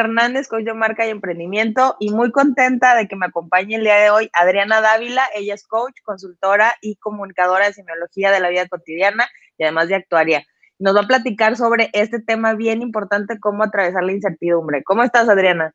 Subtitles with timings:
[0.00, 3.96] Hernández, coach de marca y emprendimiento, y muy contenta de que me acompañe el día
[3.96, 5.22] de hoy Adriana Dávila.
[5.34, 9.28] Ella es coach, consultora y comunicadora de semiología de la vida cotidiana
[9.58, 10.44] y además de actuaria.
[10.78, 14.82] Nos va a platicar sobre este tema bien importante, cómo atravesar la incertidumbre.
[14.82, 15.74] ¿Cómo estás, Adriana?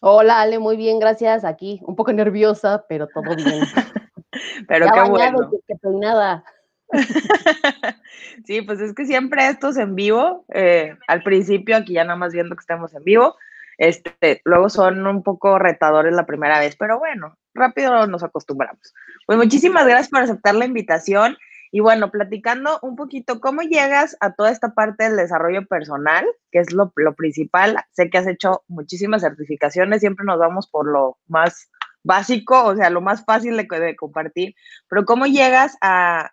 [0.00, 1.44] Hola, Ale, muy bien, gracias.
[1.44, 3.62] Aquí un poco nerviosa, pero todo bien.
[4.68, 5.50] pero qué bueno.
[5.66, 6.44] Que, peinada.
[8.46, 12.32] sí, pues es que siempre estos en vivo, eh, al principio aquí ya nada más
[12.32, 13.36] viendo que estamos en vivo,
[13.76, 18.92] este, luego son un poco retadores la primera vez, pero bueno, rápido nos acostumbramos.
[19.26, 21.36] Pues muchísimas gracias por aceptar la invitación
[21.70, 26.60] y bueno, platicando un poquito, ¿cómo llegas a toda esta parte del desarrollo personal, que
[26.60, 27.76] es lo, principal?
[27.92, 31.70] Sé que has hecho muchísimas certificaciones, siempre nos vamos por lo más
[32.02, 34.54] básico, o sea, lo más fácil de compartir,
[34.88, 36.30] pero ¿cómo llegas a,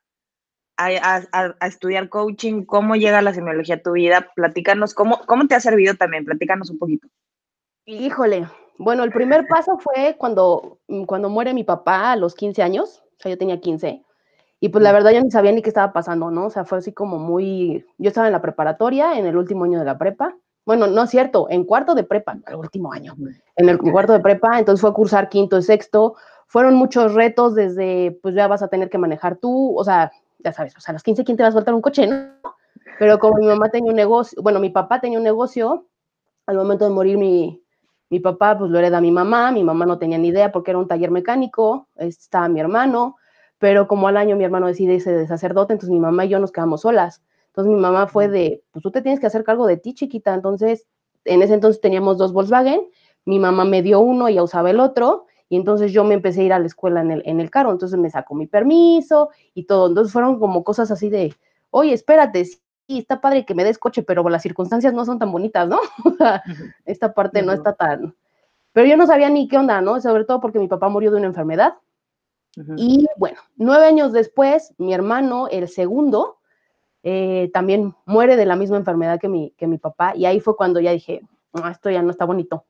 [0.77, 5.59] a, estudiar coaching, cómo llega la semiología a tu vida, platícanos, ¿cómo, cómo te ha
[5.59, 7.07] servido también, platícanos un poquito.
[7.85, 13.03] Híjole, bueno, el primer paso fue cuando, cuando muere mi papá a los 15 años,
[13.17, 14.03] o sea, yo tenía 15,
[14.59, 16.47] y pues la verdad yo ni sabía ni qué estaba pasando, ¿no?
[16.47, 19.79] O sea, fue así como muy, yo estaba en la preparatoria, en el último año
[19.79, 23.15] de la prepa, bueno, no es cierto, en cuarto de prepa, el último año,
[23.55, 26.15] en el cuarto de prepa, entonces fue a cursar quinto y sexto,
[26.47, 30.11] fueron muchos retos desde, pues ya vas a tener que manejar tú, o sea,
[30.45, 32.07] ya sabes, o sea, a los 15, ¿quién te va a soltar un coche?
[32.07, 32.55] No?
[32.99, 35.87] Pero como mi mamá tenía un negocio, bueno, mi papá tenía un negocio,
[36.45, 37.61] al momento de morir mi,
[38.09, 40.77] mi papá, pues lo hereda mi mamá, mi mamá no tenía ni idea porque era
[40.77, 43.15] un taller mecánico, estaba mi hermano,
[43.57, 46.51] pero como al año mi hermano decide de sacerdote, entonces mi mamá y yo nos
[46.51, 47.23] quedamos solas.
[47.47, 50.33] Entonces mi mamá fue de, pues tú te tienes que hacer cargo de ti, chiquita.
[50.33, 50.85] Entonces,
[51.23, 52.81] en ese entonces teníamos dos Volkswagen,
[53.23, 56.41] mi mamá me dio uno, y ya usaba el otro, y entonces yo me empecé
[56.41, 59.29] a ir a la escuela en el, en el carro, entonces me sacó mi permiso
[59.53, 59.87] y todo.
[59.87, 61.35] Entonces fueron como cosas así de,
[61.69, 65.31] oye, espérate, sí, está padre que me des coche, pero las circunstancias no son tan
[65.31, 65.79] bonitas, ¿no?
[66.85, 68.15] Esta parte no está tan...
[68.73, 70.01] Pero yo no sabía ni qué onda, ¿no?
[70.01, 71.75] Sobre todo porque mi papá murió de una enfermedad.
[72.77, 76.39] Y bueno, nueve años después, mi hermano, el segundo,
[77.03, 80.13] eh, también muere de la misma enfermedad que mi, que mi papá.
[80.15, 81.21] Y ahí fue cuando ya dije,
[81.53, 82.65] no, esto ya no está bonito.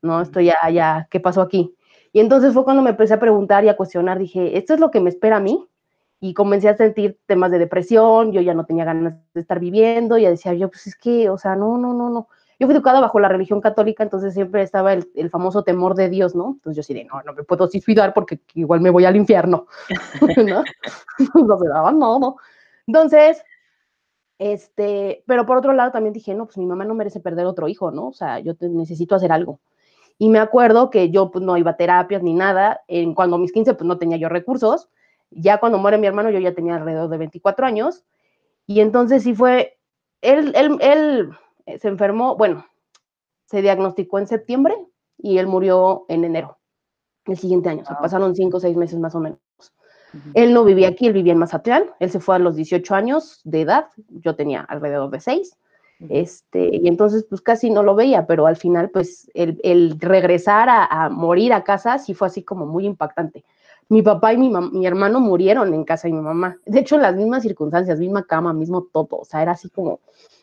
[0.00, 1.74] No, esto ya, ya, ¿qué pasó aquí?
[2.12, 4.90] Y entonces fue cuando me empecé a preguntar y a cuestionar, dije, ¿esto es lo
[4.90, 5.66] que me espera a mí?
[6.20, 10.18] Y comencé a sentir temas de depresión, yo ya no tenía ganas de estar viviendo,
[10.18, 12.28] ya decía yo, pues es que, o sea, no, no, no, no.
[12.60, 16.36] Yo fui educada bajo la religión católica, entonces siempre estaba el, famoso temor de Dios,
[16.36, 16.52] ¿no?
[16.52, 19.66] Entonces yo sí de, no, no me puedo suicidar porque igual me voy al infierno,
[20.46, 20.62] ¿no?
[21.34, 22.36] no no, no.
[22.86, 23.42] Entonces,
[24.38, 27.68] este, pero por otro lado también dije, no, pues mi mamá no merece perder otro
[27.68, 28.08] hijo, ¿no?
[28.08, 29.60] O sea, yo necesito hacer algo.
[30.18, 32.82] Y me acuerdo que yo pues no iba a terapias ni nada.
[32.88, 34.88] En, cuando mis 15 pues no tenía yo recursos.
[35.30, 38.04] Ya cuando muere mi hermano yo ya tenía alrededor de 24 años.
[38.66, 39.78] Y entonces sí fue,
[40.20, 41.30] él, él, él
[41.66, 42.64] eh, se enfermó, bueno,
[43.46, 44.74] se diagnosticó en septiembre
[45.18, 46.58] y él murió en enero,
[47.26, 47.84] el siguiente año.
[48.00, 49.38] pasaron cinco o seis meses más o menos.
[50.34, 51.84] Él no vivía aquí, él vivía en Mazatlán.
[51.98, 53.86] Él se fue a los 18 años de edad.
[54.08, 55.56] Yo tenía alrededor de seis.
[56.08, 61.08] Este, y entonces, pues casi no lo veía, pero al final, pues el, regresar a,
[61.08, 63.44] morir a casa sí fue así como muy impactante.
[63.88, 66.56] Mi papá y mi, mi hermano murieron en casa de mi mamá.
[66.66, 69.18] De hecho, en las mismas circunstancias, misma cama, mismo todo.
[69.18, 70.00] O sea, era así como,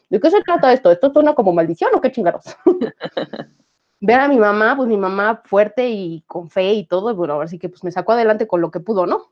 [0.10, 0.92] ¿de qué se trata esto?
[0.92, 2.46] ¿Esto suena como maldición o qué chingados?
[4.02, 7.60] Ver a mi mamá, pues mi mamá fuerte y con fe y todo, bueno, así
[7.60, 9.32] que pues me sacó adelante con lo que pudo, ¿no?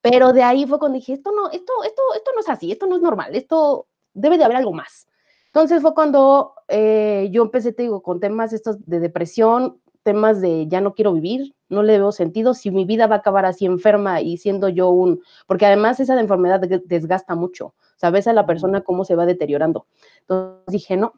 [0.00, 2.86] Pero de ahí fue cuando dije, esto no, esto, esto, esto no es así, esto
[2.86, 5.06] no es normal, esto debe de haber algo más.
[5.48, 10.66] Entonces fue cuando eh, yo empecé, te digo, con temas estos de depresión, temas de
[10.68, 13.66] ya no quiero vivir, no le veo sentido, si mi vida va a acabar así
[13.66, 18.82] enferma y siendo yo un, porque además esa enfermedad desgasta mucho, sabes a la persona
[18.82, 19.86] cómo se va deteriorando.
[20.20, 21.12] Entonces dije, no,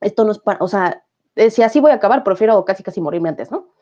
[0.00, 1.04] esto no es para, o sea,
[1.36, 3.73] eh, si así voy a acabar, prefiero casi casi morirme antes, ¿no?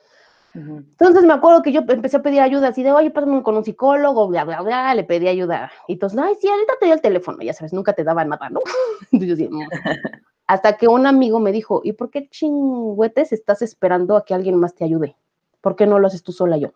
[0.54, 3.64] Entonces me acuerdo que yo empecé a pedir ayuda así de, oye, pásame con un
[3.64, 5.72] psicólogo, bla, bla, bla, le pedí ayuda.
[5.88, 8.50] Y entonces, ay, sí, ahorita te doy el teléfono, ya sabes, nunca te daba nada,
[8.50, 8.60] ¿no?
[9.12, 9.60] Entonces, mm".
[10.46, 14.56] hasta que un amigo me dijo, ¿y por qué chingüetes estás esperando a que alguien
[14.56, 15.16] más te ayude?
[15.62, 16.72] ¿Por qué no lo haces tú sola yo?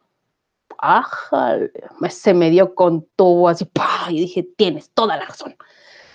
[0.79, 1.58] Ajá,
[2.08, 3.70] se me dio con todo así,
[4.08, 5.56] y dije, tienes toda la razón.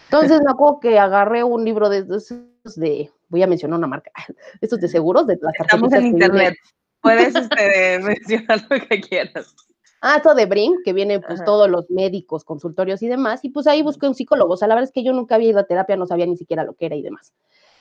[0.06, 4.12] Entonces me acuerdo que agarré un libro de, de, voy a mencionar una marca,
[4.62, 6.56] estos de seguros, de las Estamos en internet.
[7.02, 9.56] Puedes este, mencionar lo que quieras.
[10.02, 13.68] Ah, esto de BRIM, que viene pues todos los médicos, consultorios y demás, y pues
[13.68, 15.66] ahí busqué un psicólogo, o sea, la verdad es que yo nunca había ido a
[15.66, 17.34] terapia, no sabía ni siquiera lo que era y demás.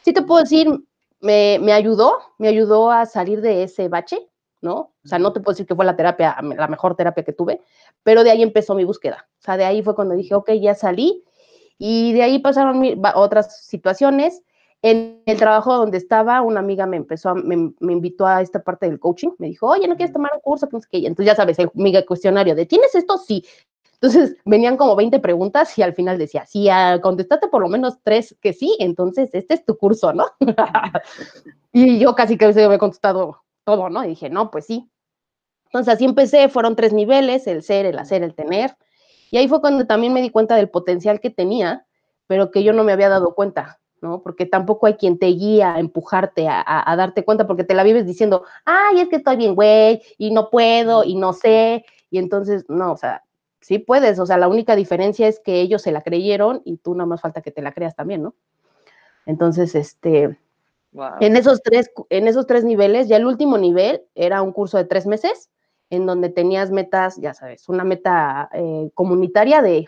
[0.03, 0.69] Sí te puedo decir,
[1.21, 4.29] me, me ayudó, me ayudó a salir de ese bache,
[4.61, 4.93] ¿no?
[5.03, 7.63] O sea, no te puedo decir que fue la terapia, la mejor terapia que tuve,
[8.03, 9.27] pero de ahí empezó mi búsqueda.
[9.39, 11.25] O sea, de ahí fue cuando dije, ok, ya salí,
[11.79, 12.83] y de ahí pasaron
[13.15, 14.43] otras situaciones.
[14.82, 18.62] En el trabajo donde estaba, una amiga me empezó, a, me, me, invitó a esta
[18.62, 20.67] parte del coaching, me dijo, oye, ¿no quieres tomar un curso?
[20.73, 23.19] Entonces ya sabes, el mega cuestionario de, ¿tienes esto?
[23.19, 23.44] Sí.
[24.03, 26.69] Entonces venían como 20 preguntas y al final decía, si
[27.03, 30.25] contestaste por lo menos tres que sí, entonces este es tu curso, ¿no?
[31.73, 34.03] y yo casi que se había contestado todo, ¿no?
[34.03, 34.91] Y dije, no, pues sí.
[35.67, 38.75] Entonces así empecé, fueron tres niveles, el ser, el hacer, el tener.
[39.31, 41.87] Y ahí fue cuando también me di cuenta del potencial que tenía,
[42.26, 44.23] pero que yo no me había dado cuenta, ¿no?
[44.23, 47.75] Porque tampoco hay quien te guía a empujarte a, a, a darte cuenta, porque te
[47.75, 51.85] la vives diciendo, ay, es que estoy bien, güey, y no puedo, y no sé,
[52.11, 53.25] y entonces, no, o sea,
[53.61, 56.94] sí puedes, o sea, la única diferencia es que ellos se la creyeron y tú
[56.94, 58.35] nada más falta que te la creas también, ¿no?
[59.26, 60.38] Entonces, este,
[60.93, 61.12] wow.
[61.20, 64.85] en, esos tres, en esos tres niveles, ya el último nivel era un curso de
[64.85, 65.50] tres meses,
[65.91, 69.87] en donde tenías metas, ya sabes, una meta eh, comunitaria de,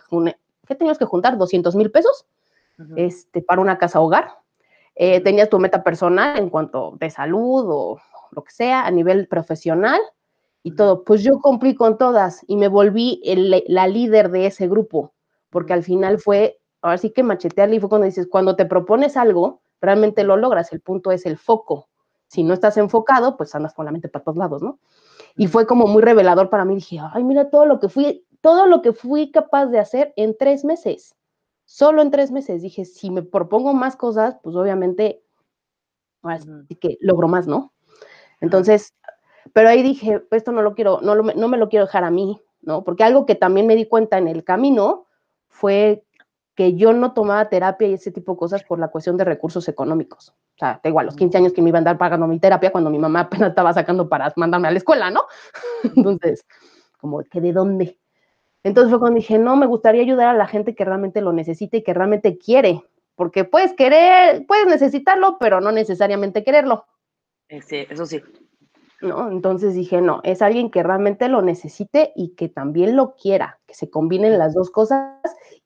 [0.66, 1.38] ¿qué tenías que juntar?
[1.38, 2.26] 200 mil pesos
[2.82, 2.94] uh -huh.
[2.96, 4.38] este, para una casa hogar.
[4.94, 8.00] Eh, tenías tu meta personal en cuanto de salud o
[8.30, 10.00] lo que sea, a nivel profesional,
[10.62, 11.04] y todo.
[11.04, 15.12] Pues yo cumplí con todas y me volví el, la líder de ese grupo,
[15.50, 19.16] porque al final fue, ahora sí que machetearle y fue cuando dices, cuando te propones
[19.16, 21.88] algo, realmente lo logras, el punto es el foco.
[22.28, 24.78] Si no estás enfocado, pues andas con la mente para todos lados, ¿no?
[25.36, 28.66] Y fue como muy revelador para mí, dije, ay, mira todo lo que fui, todo
[28.66, 31.14] lo que fui capaz de hacer en tres meses,
[31.64, 32.62] solo en tres meses.
[32.62, 35.22] Dije, si me propongo más cosas, pues obviamente,
[36.22, 37.72] ahora sí que logro más, ¿no?
[38.40, 38.94] Entonces,
[39.52, 42.10] pero ahí dije, esto no lo quiero, no, lo, no me lo quiero dejar a
[42.10, 42.84] mí, ¿no?
[42.84, 45.06] Porque algo que también me di cuenta en el camino
[45.48, 46.04] fue
[46.54, 49.68] que yo no tomaba terapia y ese tipo de cosas por la cuestión de recursos
[49.68, 50.30] económicos.
[50.30, 52.70] O sea, tengo a los 15 años que me iban a andar pagando mi terapia
[52.70, 55.22] cuando mi mamá apenas estaba sacando para mandarme a la escuela, ¿no?
[55.96, 56.44] Entonces,
[56.98, 57.98] como que de dónde.
[58.64, 61.76] Entonces fue cuando dije, no, me gustaría ayudar a la gente que realmente lo necesita
[61.76, 62.82] y que realmente quiere,
[63.16, 66.86] porque puedes querer, puedes necesitarlo, pero no necesariamente quererlo.
[67.48, 68.22] Sí, eso sí.
[69.02, 69.30] ¿no?
[69.30, 73.74] Entonces dije, no, es alguien que realmente lo necesite y que también lo quiera, que
[73.74, 75.18] se combinen las dos cosas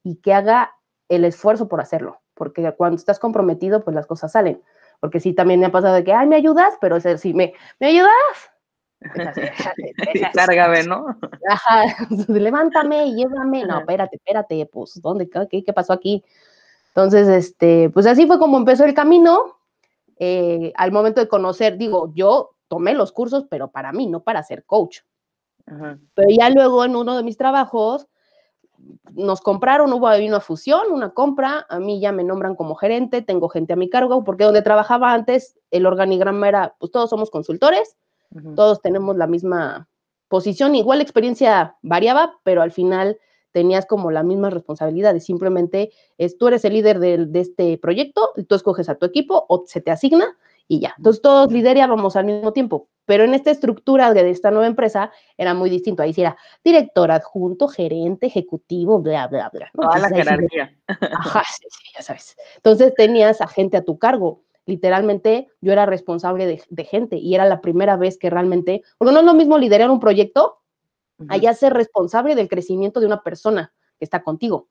[0.02, 0.74] y que haga
[1.08, 4.62] el esfuerzo por hacerlo, porque cuando estás comprometido, pues las cosas salen.
[5.00, 6.74] Porque sí, también me ha pasado de que, ay, ¿me ayudas?
[6.80, 8.10] Pero es decir, ¿me, ¿me ayudas?
[10.34, 11.06] Cárgame, ¿no?
[11.48, 11.84] Ajá,
[12.28, 13.64] levántame llévame.
[13.64, 15.28] No, espérate, espérate, pues, ¿dónde?
[15.50, 16.24] ¿Qué, qué pasó aquí?
[16.88, 19.58] Entonces, este, pues así fue como empezó el camino.
[20.18, 24.42] Eh, al momento de conocer, digo, yo tomé los cursos, pero para mí, no para
[24.42, 25.00] ser coach.
[25.66, 25.98] Ajá.
[26.14, 28.06] Pero ya luego en uno de mis trabajos
[29.12, 33.48] nos compraron, hubo una fusión, una compra, a mí ya me nombran como gerente, tengo
[33.48, 37.96] gente a mi cargo, porque donde trabajaba antes el organigrama era, pues todos somos consultores,
[38.30, 38.54] uh -huh.
[38.54, 39.88] todos tenemos la misma
[40.28, 43.18] posición, igual la experiencia variaba, pero al final
[43.52, 48.30] tenías como las mismas responsabilidades, simplemente es, tú eres el líder de, de este proyecto,
[48.36, 50.36] y tú escoges a tu equipo o se te asigna
[50.68, 50.94] y ya.
[50.98, 55.54] Entonces todos liderábamos al mismo tiempo, pero en esta estructura de esta nueva empresa era
[55.54, 56.02] muy distinto.
[56.02, 59.70] Ahí sí era director adjunto, gerente, ejecutivo, bla, bla, bla.
[59.72, 60.76] Toda Entonces, la jerarquía.
[60.88, 62.36] Sí, ajá, sí, sí, ya sabes.
[62.56, 64.42] Entonces tenías a gente a tu cargo.
[64.66, 69.14] Literalmente yo era responsable de, de, gente y era la primera vez que realmente, porque
[69.14, 70.58] no es lo mismo liderar un proyecto,
[71.18, 71.26] uh -huh.
[71.30, 74.68] allá ser responsable del crecimiento de una persona que está contigo.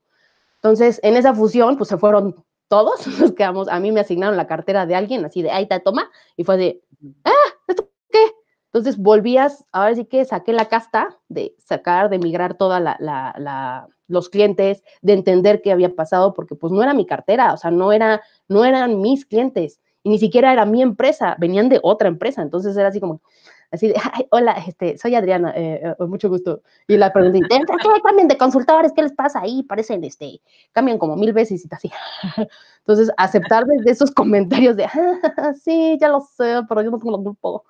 [0.55, 4.47] Entonces, en esa fusión, pues se fueron todos nos quedamos, a mí me asignaron la
[4.47, 6.81] cartera de alguien, así de, ahí está, toma, y fue de,
[7.23, 7.31] ah,
[7.67, 8.19] ¿esto qué?
[8.67, 13.33] Entonces volvías, ahora sí que saqué la casta de sacar, de migrar toda la, la,
[13.37, 17.57] la, los clientes, de entender qué había pasado, porque pues no era mi cartera, o
[17.57, 21.79] sea, no, era, no eran mis clientes, y ni siquiera era mi empresa, venían de
[21.81, 23.21] otra empresa, entonces era así como,
[23.71, 26.61] así de, Ay, hola, este, soy Adriana, eh, eh, mucho gusto.
[26.87, 28.91] Y la pregunté, ¿qué cambian de consultores?
[28.95, 29.63] ¿Qué les pasa ahí?
[29.63, 30.41] Parecen, este,
[30.73, 31.91] cambian como mil veces y así.
[32.81, 37.09] Entonces, aceptar desde esos comentarios de, ah, sí, ya lo sé, pero yo no tengo
[37.09, 37.65] lo grupo.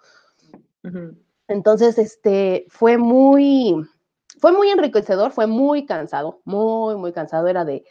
[0.83, 1.17] Uh -huh.
[1.47, 3.77] Entonces, este, fue muy,
[4.41, 7.47] fue muy enriquecedor, fue muy cansado, muy, muy cansado.
[7.47, 7.85] Era de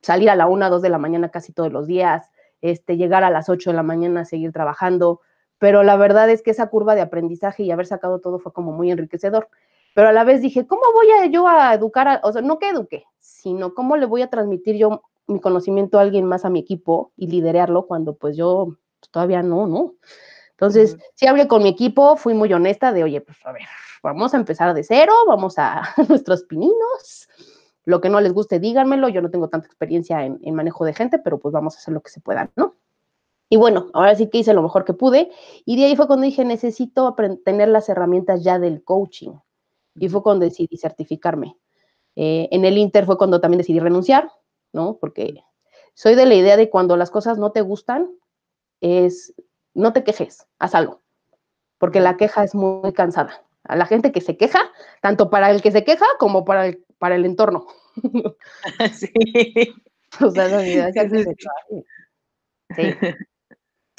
[0.00, 2.28] salir a la una, dos de la mañana casi todos los días,
[2.62, 5.20] este, llegar a las ocho de la mañana, seguir trabajando,
[5.58, 8.72] pero la verdad es que esa curva de aprendizaje y haber sacado todo fue como
[8.72, 9.48] muy enriquecedor.
[9.94, 12.08] Pero a la vez dije, ¿cómo voy a yo a educar?
[12.08, 15.98] A, o sea, no que eduque, sino cómo le voy a transmitir yo mi conocimiento
[15.98, 18.76] a alguien más a mi equipo y liderarlo cuando pues yo
[19.10, 19.94] todavía no, ¿no?
[20.52, 21.02] Entonces, uh -huh.
[21.14, 23.62] sí hablé con mi equipo, fui muy honesta de, oye, pues a ver,
[24.02, 27.28] vamos a empezar de cero, vamos a nuestros pininos,
[27.84, 30.94] lo que no les guste, díganmelo, yo no tengo tanta experiencia en, en manejo de
[30.94, 32.76] gente, pero pues vamos a hacer lo que se pueda, ¿no?
[33.52, 35.30] Y bueno, ahora sí que hice lo mejor que pude.
[35.66, 39.32] Y de ahí fue cuando dije, necesito tener las herramientas ya del coaching.
[39.94, 41.58] Y fue cuando decidí certificarme.
[42.16, 44.30] Eh, en el Inter fue cuando también decidí renunciar,
[44.72, 44.96] ¿no?
[44.98, 45.44] Porque
[45.92, 48.10] soy de la idea de cuando las cosas no te gustan,
[48.80, 49.34] es
[49.74, 51.02] no te quejes, haz algo,
[51.76, 53.42] porque la queja es muy cansada.
[53.64, 54.60] A la gente que se queja,
[55.00, 57.66] tanto para el que se queja como para el, para el entorno.
[58.94, 59.12] Sí.
[60.20, 60.48] o sea,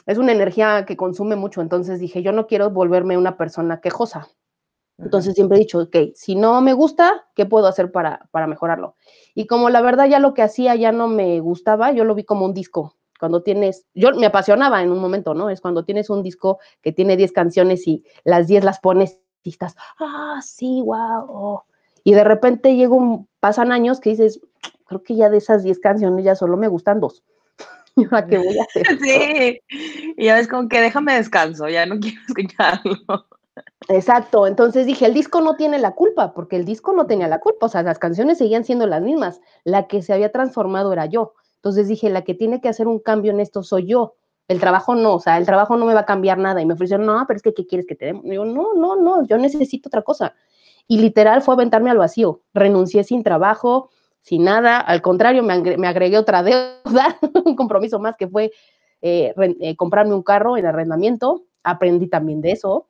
[0.05, 4.27] Es una energía que consume mucho, entonces dije, yo no quiero volverme una persona quejosa.
[4.97, 8.95] Entonces siempre he dicho, ok, si no me gusta, ¿qué puedo hacer para, para mejorarlo?
[9.33, 12.23] Y como la verdad ya lo que hacía ya no me gustaba, yo lo vi
[12.25, 12.95] como un disco.
[13.19, 15.49] Cuando tienes, yo me apasionaba en un momento, ¿no?
[15.49, 19.75] Es cuando tienes un disco que tiene 10 canciones y las 10 las pones estás,
[19.99, 21.61] ah, sí, wow.
[22.03, 24.41] Y de repente llega un, pasan años que dices,
[24.85, 27.23] creo que ya de esas 10 canciones ya solo me gustan dos.
[27.95, 28.99] ¿Y ahora qué voy a hacer?
[28.99, 29.61] Sí,
[30.17, 33.27] y ya ves como que déjame descanso, ya no quiero escucharlo.
[33.87, 37.39] Exacto, entonces dije, el disco no tiene la culpa, porque el disco no tenía la
[37.39, 41.05] culpa, o sea, las canciones seguían siendo las mismas, la que se había transformado era
[41.05, 41.33] yo.
[41.55, 44.15] Entonces dije, la que tiene que hacer un cambio en esto soy yo.
[44.47, 46.61] El trabajo no, o sea, el trabajo no me va a cambiar nada.
[46.61, 48.23] Y me ofrecieron, no, pero es que, ¿qué quieres que te demos?
[48.25, 50.33] yo, no, no, no, yo necesito otra cosa.
[50.87, 52.41] Y literal fue aventarme al vacío.
[52.53, 53.89] Renuncié sin trabajo,
[54.21, 54.79] sin nada.
[54.79, 58.51] Al contrario, me, agregué otra deuda, un compromiso más que fue
[59.01, 61.45] eh, eh, comprarme un carro en arrendamiento.
[61.63, 62.87] Aprendí también de eso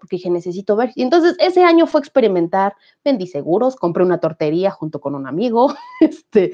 [0.00, 0.90] porque dije, necesito ver.
[0.96, 2.74] Y entonces ese año fue experimentar,
[3.04, 6.52] vendí seguros, compré una tortería junto con un amigo, este,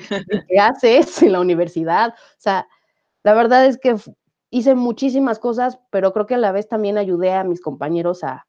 [0.48, 2.10] ¿qué haces en la universidad?
[2.10, 2.66] O sea,
[3.26, 3.97] la verdad es que
[4.50, 8.47] hice muchísimas cosas, pero creo que a la vez también ayudé a mis compañeros a,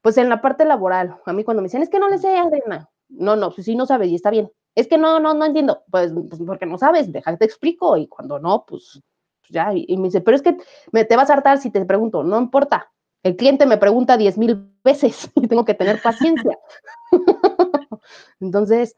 [0.00, 1.16] pues en la parte laboral.
[1.26, 2.88] A mí cuando me dicen, es que no le sé, Adriana.
[3.08, 4.48] No, no, pues sí no sabes y está bien.
[4.76, 5.82] Es que no, no, no entiendo.
[5.90, 7.96] Pues, pues porque no sabes, déjate te explico.
[7.96, 9.02] Y cuando no, pues
[9.48, 10.56] ya, y, me dice, pero es que
[10.92, 12.92] me, te vas a hartar si te pregunto, no importa,
[13.24, 16.56] el cliente me pregunta diez mil veces y tengo que tener paciencia.
[18.40, 18.94] Entonces,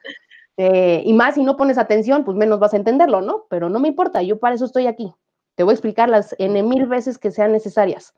[0.56, 3.46] eh, y más si no pones atención, pues menos vas a entenderlo, ¿no?
[3.50, 5.12] Pero no me importa, yo para eso estoy aquí.
[5.56, 8.14] Te voy a explicar las N mil veces que sean necesarias,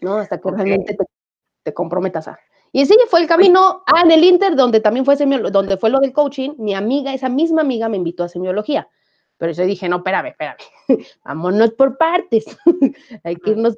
[0.00, 0.16] ¿no?
[0.16, 0.96] Hasta que realmente
[1.64, 2.38] te, comprometas a.
[2.72, 5.98] Y sí, fue el camino, ah, en el Inter, donde también fue, donde fue lo
[5.98, 8.88] del coaching, mi amiga, esa misma amiga me invitó a semiología.
[9.38, 10.58] Pero yo dije, no, espérame, espérame,
[11.24, 12.44] vámonos por partes,
[13.24, 13.76] hay que irnos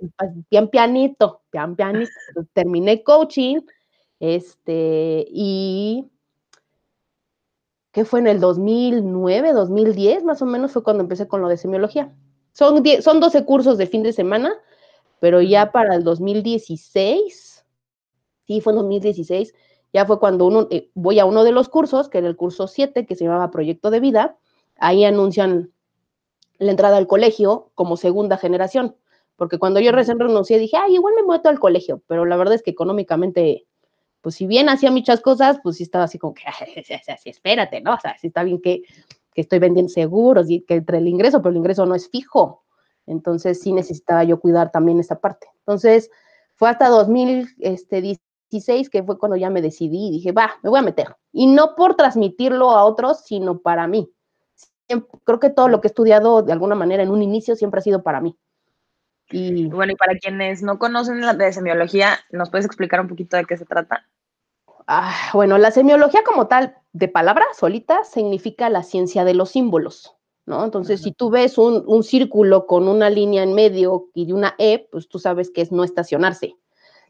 [0.50, 2.10] bien pianito, pian pianito.
[2.52, 3.60] terminé coaching,
[4.18, 6.11] este, y
[7.92, 11.56] ¿qué fue en el 2009, 2010, más o menos fue cuando empecé con lo de
[11.56, 12.12] semiología.
[12.52, 14.52] Son, son 12 cursos de fin de semana,
[15.20, 17.64] pero ya para el 2016,
[18.46, 19.54] sí, fue en 2016,
[19.92, 22.66] ya fue cuando uno, eh, voy a uno de los cursos, que era el curso
[22.66, 24.36] 7, que se llamaba Proyecto de Vida,
[24.76, 25.70] ahí anuncian
[26.58, 28.96] la entrada al colegio como segunda generación,
[29.36, 32.54] porque cuando yo recién renuncié dije, ay, igual me meto al colegio, pero la verdad
[32.54, 33.66] es que económicamente,
[34.22, 36.42] pues si bien hacía muchas cosas, pues sí estaba así como que,
[37.12, 37.94] así, espérate, ¿no?
[37.94, 38.82] O sea, sí está bien que,
[39.34, 42.64] que estoy vendiendo seguros y que entre el ingreso, pero el ingreso no es fijo.
[43.06, 45.48] Entonces sí necesitaba yo cuidar también esa parte.
[45.58, 46.10] Entonces
[46.54, 48.18] fue hasta 2016
[48.50, 51.16] este, que fue cuando ya me decidí y dije, va, me voy a meter.
[51.32, 54.10] Y no por transmitirlo a otros, sino para mí
[55.24, 57.82] creo que todo lo que he estudiado de alguna manera en un inicio siempre ha
[57.82, 58.36] sido para mí.
[59.30, 63.36] Y bueno, y para quienes no conocen la de semiología, ¿nos puedes explicar un poquito
[63.36, 64.06] de qué se trata?
[64.86, 70.16] Ah, bueno, la semiología como tal, de palabra solita, significa la ciencia de los símbolos,
[70.46, 70.64] ¿no?
[70.64, 75.08] Entonces, si tú ves un, círculo con una línea en medio y una E, pues
[75.08, 76.56] tú sabes que es no estacionarse.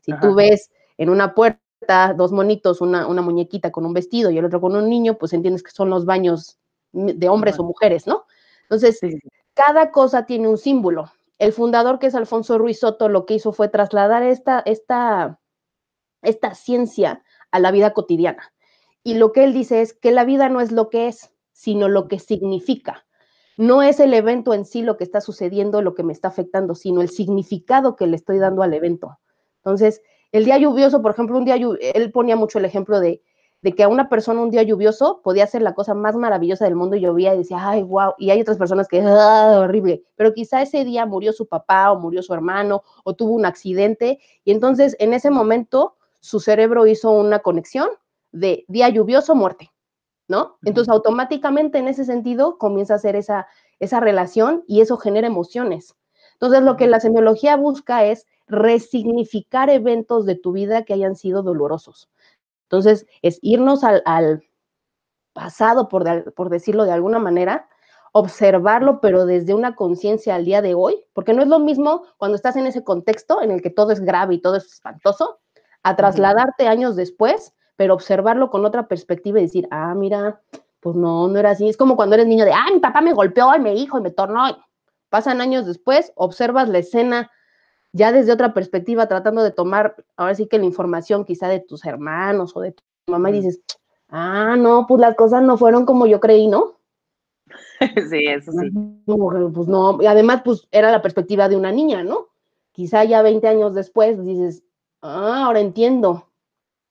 [0.02, 4.38] Si tú ves en una puerta dos monitos, una, una muñequita con un vestido y
[4.38, 6.58] el otro con un niño, pues entiendes que son los baños
[6.92, 8.26] de hombres o mujeres, ¿no?
[8.64, 9.00] Entonces,
[9.54, 11.10] cada cosa tiene un símbolo.
[11.38, 15.40] El fundador, que es Alfonso Ruiz Soto, lo que hizo fue trasladar esta, esta,
[16.22, 18.52] esta ciencia a la vida cotidiana.
[19.04, 21.88] Y lo que él dice es que la vida no es lo que es, sino
[21.88, 23.06] lo que significa.
[23.56, 26.74] No es el evento en sí lo que está sucediendo, lo que me está afectando,
[26.74, 29.18] sino el significado que le estoy dando al evento.
[29.58, 33.22] Entonces, el día lluvioso, por ejemplo, un día, él ponía mucho el ejemplo de
[33.62, 36.74] de que a una persona un día lluvioso podía ser la cosa más maravillosa del
[36.74, 40.34] mundo y llovía y decía, ay, wow, y hay otras personas que, ah, horrible, pero
[40.34, 44.50] quizá ese día murió su papá o murió su hermano o tuvo un accidente y
[44.50, 47.88] entonces en ese momento su cerebro hizo una conexión
[48.30, 49.72] de día lluvioso, muerte,
[50.28, 50.56] ¿no?
[50.64, 53.48] Entonces automáticamente en ese sentido comienza a hacer esa,
[53.80, 55.96] esa relación y eso genera emociones.
[56.34, 61.42] Entonces lo que la semiología busca es resignificar eventos de tu vida que hayan sido
[61.42, 62.08] dolorosos.
[62.64, 64.42] Entonces, es irnos al,
[65.34, 67.68] pasado, por, por decirlo de alguna manera,
[68.12, 72.36] observarlo, pero desde una conciencia al día de hoy, porque no es lo mismo cuando
[72.36, 75.41] estás en ese contexto en el que todo es grave y todo es espantoso,
[75.82, 80.40] a trasladarte años después, pero observarlo con otra perspectiva y decir, ah, mira,
[80.80, 81.68] Pues no, no era así.
[81.68, 84.02] Es como cuando eres niño de, ah, mi papá me golpeó y me dijo y
[84.02, 84.42] me tornó.
[85.10, 87.30] Pasan años después, observas la escena
[87.92, 91.84] ya desde otra perspectiva, tratando de tomar, ahora sí que la información quizá de tus
[91.84, 93.60] hermanos o de tu mamá y dices,
[94.08, 96.78] ah, no, pues las cosas no fueron como yo creí, ¿no?
[98.10, 98.70] Sí, eso sí.
[99.04, 102.28] pues no, y además, pues era la perspectiva de una niña, ¿no?
[102.72, 104.62] Quizá ya 20 años después dices,
[105.02, 106.28] ah, ahora entiendo.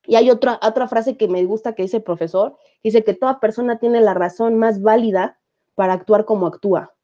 [0.04, 3.40] Y hay otra, otra frase que me gusta que dice el profesor, dice que toda
[3.40, 5.38] persona tiene la razón más válida
[5.74, 6.94] para actuar como actúa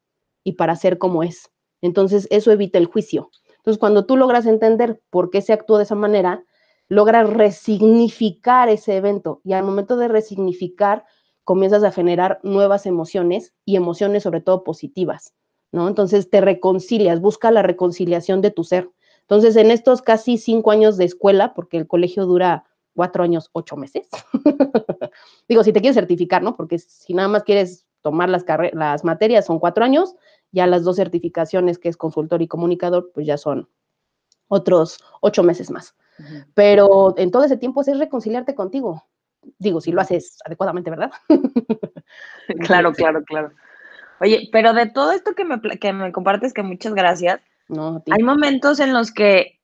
[0.43, 1.51] y para ser como es.
[1.81, 3.29] Entonces, eso evita el juicio.
[3.57, 6.43] Entonces, cuando tú logras entender por qué se actuó de esa manera,
[6.87, 11.05] logras resignificar ese evento y al momento de resignificar,
[11.43, 15.33] comienzas a generar nuevas emociones y emociones sobre todo positivas,
[15.71, 15.87] ¿no?
[15.87, 18.89] Entonces te reconcilias, busca la reconciliación de tu ser.
[19.29, 22.63] Entonces, en estos casi cinco años de escuela, porque el colegio dura
[22.95, 24.09] cuatro años, ocho meses,
[25.47, 26.55] digo, si te quieres certificar, ¿no?
[26.55, 28.43] Porque si nada más quieres tomar las,
[28.73, 30.15] las materias, son cuatro años,
[30.51, 33.69] ya las dos certificaciones, que es consultor y comunicador, pues ya son
[34.47, 35.95] otros ocho meses más.
[36.55, 39.05] Pero en todo ese tiempo es reconciliarte contigo,
[39.57, 41.11] Digo, si lo haces adecuadamente, ¿verdad?
[42.61, 43.51] claro, claro, claro.
[44.19, 48.23] Oye, pero de todo esto que me, que me compartes, que muchas gracias, no, hay
[48.23, 49.59] momentos en los que,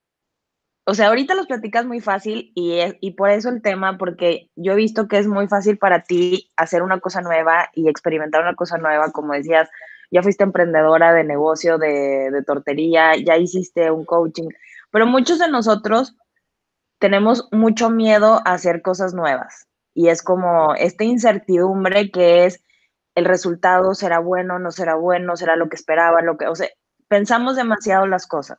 [0.86, 4.74] o sea, ahorita los platicas muy fácil y, y por eso el tema, porque yo
[4.74, 8.56] he visto que es muy fácil para ti hacer una cosa nueva y experimentar una
[8.56, 9.70] cosa nueva, como decías,
[10.12, 14.50] ya fuiste emprendedora de negocio, de, de tortería, ya hiciste un coaching,
[14.92, 16.16] pero muchos de nosotros
[17.00, 22.64] tenemos mucho miedo a hacer cosas nuevas y es como esta incertidumbre que es
[23.16, 26.68] el resultado será bueno, no será bueno, será lo que esperaba, lo que, o sea,
[27.08, 28.58] pensamos demasiado las cosas.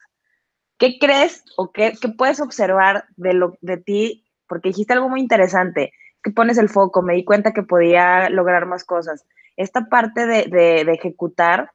[0.79, 4.27] ¿Qué crees o qué, puedes observar de, lo, de ti?
[4.47, 8.67] Porque dijiste algo muy interesante, que pones el foco, me di cuenta que podía lograr
[8.67, 9.25] más cosas.
[9.57, 11.73] Esta parte de, de ejecutar,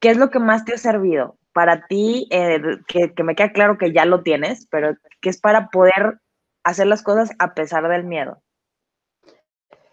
[0.00, 1.36] ¿qué es lo que más te ha servido?
[1.54, 5.68] para ti, eh, que, me queda claro que ya lo tienes, pero que es para
[5.68, 6.18] poder
[6.64, 8.42] hacer las cosas a pesar del miedo?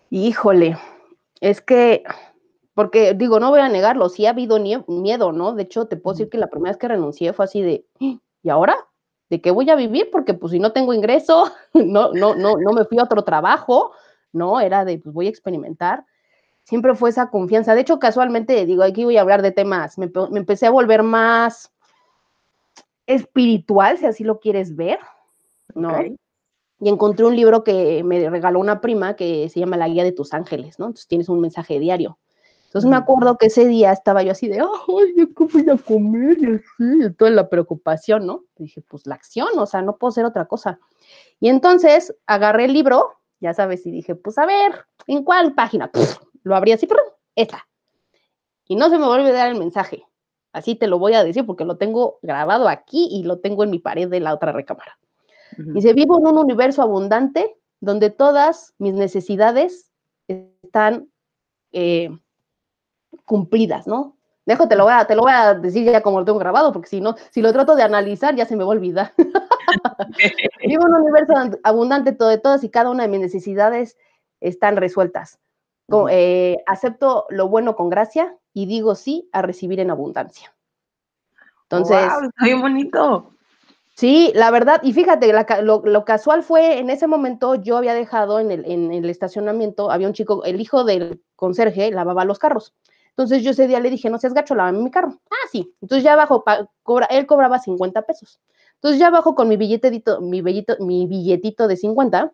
[0.09, 0.75] Híjole,
[1.39, 2.03] es que,
[2.73, 5.53] porque digo, no voy a negarlo, sí ha habido miedo, ¿no?
[5.53, 8.49] De hecho, te puedo decir que la primera vez que renuncié fue así de, ¿y
[8.49, 8.75] ahora?
[9.29, 10.09] ¿De qué voy a vivir?
[10.11, 13.91] Porque pues si no tengo ingreso, no, no, no, no me fui a otro trabajo,
[14.31, 14.59] ¿no?
[14.59, 16.05] Era de, pues voy a experimentar
[16.63, 17.75] siempre fue esa confianza.
[17.75, 21.71] De hecho, casualmente, digo, aquí voy a hablar de temas, me, empecé a volver más
[23.05, 24.99] espiritual, si así lo quieres ver,
[25.75, 26.01] ¿no?
[26.79, 30.13] Y encontré un libro que me regaló una prima que se llama La Guía de
[30.13, 30.85] tus Ángeles, ¿no?
[30.85, 32.17] Entonces tienes un mensaje diario.
[32.71, 36.37] Entonces me acuerdo que ese día estaba yo así de, ay, ¿qué voy a comer?
[36.39, 38.45] Y así, toda la preocupación, ¿no?
[38.55, 40.79] dije, pues la acción, o sea, no puedo hacer otra cosa.
[41.41, 45.91] Y entonces agarré el libro, ya sabes, y dije, pues a ver, ¿en cuál página?
[46.43, 47.01] lo abrí así, pero
[47.35, 47.67] esta.
[48.69, 50.05] Y no se me va a olvidar el mensaje.
[50.53, 53.69] Así te lo voy a decir porque lo tengo grabado aquí y lo tengo en
[53.69, 54.97] mi pared de la otra recámara.
[55.57, 59.91] Dice, vivo en un universo abundante donde todas mis necesidades
[60.29, 61.11] están
[61.73, 62.09] eh,
[63.31, 64.17] cumplidas, ¿no?
[64.45, 66.73] Dejo, te lo, voy a, te lo voy a decir ya como lo tengo grabado,
[66.73, 69.13] porque si no, si lo trato de analizar, ya se me va a olvidar.
[70.67, 73.97] Vivo en un universo abundante donde todas y cada una de mis necesidades
[74.41, 75.39] están resueltas.
[76.09, 80.53] Eh, acepto lo bueno con gracia y digo sí a recibir en abundancia.
[81.63, 81.95] Entonces.
[81.95, 82.27] ¡Wow!
[82.27, 83.31] Está bien bonito.
[83.95, 88.51] Sí, la verdad, y fíjate, lo, casual fue en ese momento yo había dejado en
[88.51, 92.73] el, en el, estacionamiento, había un chico, el hijo del conserje lavaba los carros.
[93.21, 95.19] Entonces yo ese día le dije, no seas gacho, lávame mi carro.
[95.29, 95.75] Ah, sí.
[95.81, 96.43] Entonces ya abajo,
[96.81, 98.39] cobra, él cobraba 50 pesos.
[98.75, 102.33] Entonces ya abajo con mi billetito, mi, mi billetito de 50,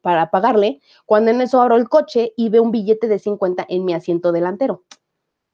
[0.00, 3.84] para pagarle, cuando en eso abro el coche y veo un billete de 50 en
[3.84, 4.84] mi asiento delantero.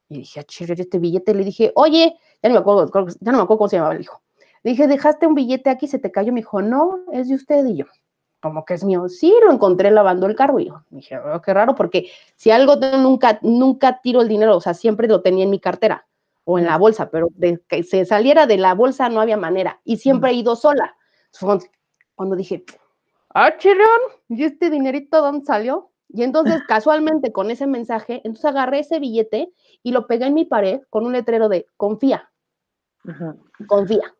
[0.09, 3.45] Y dije, ah, este billete, le dije, oye, ya no me acuerdo, ya no me
[3.45, 4.23] acuerdo cómo se llamaba el hijo.
[4.63, 6.33] Le dije, dejaste un billete aquí, se te cayó.
[6.33, 7.65] Me dijo, no, es de usted.
[7.67, 7.87] Y yo,
[8.43, 9.09] como que es mío.
[9.09, 10.59] Sí, lo encontré lavando el carro.
[10.59, 14.61] Y yo dije, oh, qué raro, porque si algo nunca, nunca tiro el dinero, o
[14.61, 16.07] sea, siempre lo tenía en mi cartera
[16.45, 19.81] o en la bolsa, pero de que se saliera de la bolsa no había manera.
[19.85, 20.97] Y siempre he ido sola.
[22.17, 22.65] Cuando dije,
[23.33, 25.91] ah, chirón, ¿y este dinerito dónde salió?
[26.09, 29.53] Y entonces, casualmente, con ese mensaje, entonces agarré ese billete
[29.85, 32.29] y lo pegué en mi pared con un letrero de confía.
[33.69, 34.15] Confía.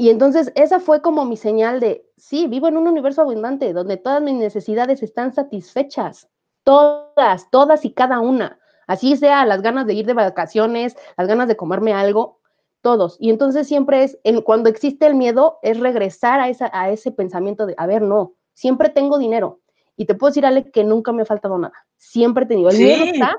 [0.00, 3.98] Y entonces esa fue como mi señal de, sí, vivo en un universo abundante donde
[3.98, 6.26] todas mis necesidades están satisfechas.
[6.64, 8.58] Todas, todas y cada una.
[8.86, 12.38] Así sea las ganas de ir de vacaciones, las ganas de comerme algo,
[12.80, 13.18] todos.
[13.20, 17.66] Y entonces siempre es, cuando existe el miedo, es regresar a, esa, a ese pensamiento
[17.66, 19.60] de, a ver, no, siempre tengo dinero.
[19.98, 21.74] Y te puedo decir, Ale, que nunca me ha faltado nada.
[21.98, 22.70] Siempre he tenido.
[22.70, 23.36] El miedo está,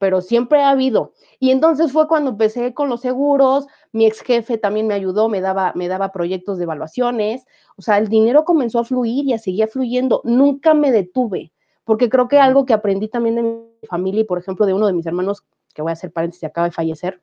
[0.00, 1.12] pero siempre ha habido.
[1.38, 5.42] Y entonces fue cuando empecé con los seguros, mi ex jefe también me ayudó, me
[5.42, 7.44] daba, me daba proyectos de evaluaciones,
[7.76, 11.52] o sea, el dinero comenzó a fluir y a seguir fluyendo, nunca me detuve,
[11.84, 14.86] porque creo que algo que aprendí también de mi familia y, por ejemplo, de uno
[14.86, 17.20] de mis hermanos, que voy a hacer paréntesis, acaba de fallecer,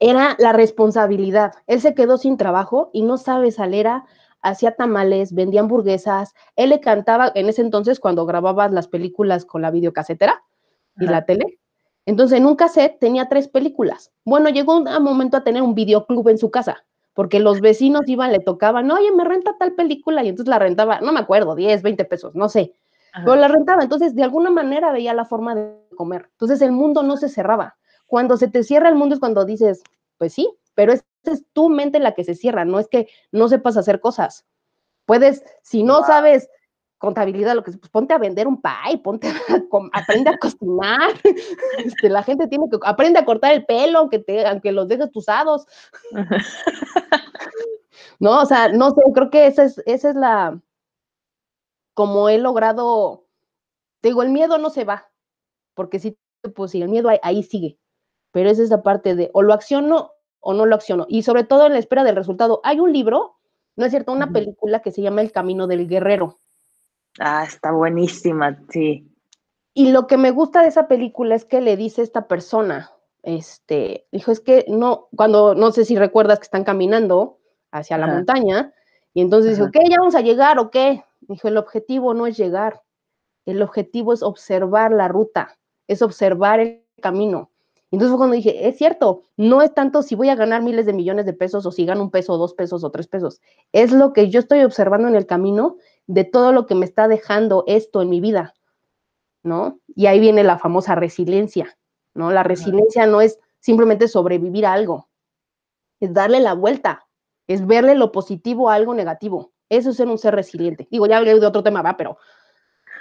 [0.00, 1.52] era la responsabilidad.
[1.66, 4.04] Él se quedó sin trabajo y no sabe, Salera
[4.42, 9.62] hacía tamales, vendía hamburguesas, él le cantaba en ese entonces cuando grababas las películas con
[9.62, 10.42] la videocasetera,
[10.98, 11.58] y la tele.
[12.06, 14.12] Entonces, en un cassette tenía tres películas.
[14.24, 18.32] Bueno, llegó un momento a tener un videoclub en su casa, porque los vecinos iban,
[18.32, 21.82] le tocaban, oye, me renta tal película, y entonces la rentaba, no me acuerdo, 10,
[21.82, 22.74] 20 pesos, no sé,
[23.12, 23.82] pero la rentaba.
[23.82, 26.28] Entonces, de alguna manera veía la forma de comer.
[26.32, 27.76] Entonces, el mundo no se cerraba.
[28.06, 29.82] Cuando se te cierra el mundo es cuando dices,
[30.16, 33.48] pues sí, pero esa es tu mente la que se cierra, no es que no
[33.48, 34.46] sepas hacer cosas.
[35.04, 36.48] Puedes, si no sabes
[36.98, 39.32] contabilidad, lo que pues ponte a vender un pie, ponte a,
[39.92, 41.12] aprende a cocinar.
[41.78, 45.10] Este, la gente tiene que aprende a cortar el pelo, aunque te, aunque los dejes
[45.12, 45.66] tusados.
[48.18, 50.60] no, o sea, no sé, creo que esa es, esa es la
[51.94, 53.26] como he logrado,
[54.00, 55.10] te digo, el miedo no se va,
[55.74, 56.16] porque si
[56.54, 57.78] pues si el miedo ahí, sigue,
[58.30, 61.66] pero es esa parte de o lo acciono o no lo acciono, y sobre todo
[61.66, 62.60] en la espera del resultado.
[62.64, 63.38] Hay un libro,
[63.76, 66.38] no es cierto, una película que se llama El Camino del Guerrero
[67.18, 69.08] Ah, está buenísima, sí.
[69.74, 72.90] Y lo que me gusta de esa película es que le dice esta persona,
[73.22, 77.38] este, dijo, es que no, cuando, no sé si recuerdas que están caminando
[77.70, 78.72] hacia la montaña,
[79.14, 79.80] y entonces dijo, ¿qué?
[79.88, 81.04] ¿Ya vamos a llegar o qué?
[81.20, 82.82] Dijo, el objetivo no es llegar,
[83.46, 87.50] el objetivo es observar la ruta, es observar el camino.
[87.90, 90.92] Entonces fue cuando dije, es cierto, no es tanto si voy a ganar miles de
[90.92, 93.40] millones de pesos o si gano un peso, dos pesos o tres pesos,
[93.72, 95.76] es lo que yo estoy observando en el camino
[96.08, 98.54] de todo lo que me está dejando esto en mi vida,
[99.44, 99.78] ¿no?
[99.94, 101.78] Y ahí viene la famosa resiliencia,
[102.14, 102.32] ¿no?
[102.32, 105.10] La resiliencia no es simplemente sobrevivir a algo,
[106.00, 107.06] es darle la vuelta,
[107.46, 109.52] es verle lo positivo a algo negativo.
[109.68, 110.88] Eso es ser un ser resiliente.
[110.90, 112.18] Digo, ya hablé de otro tema, va, pero...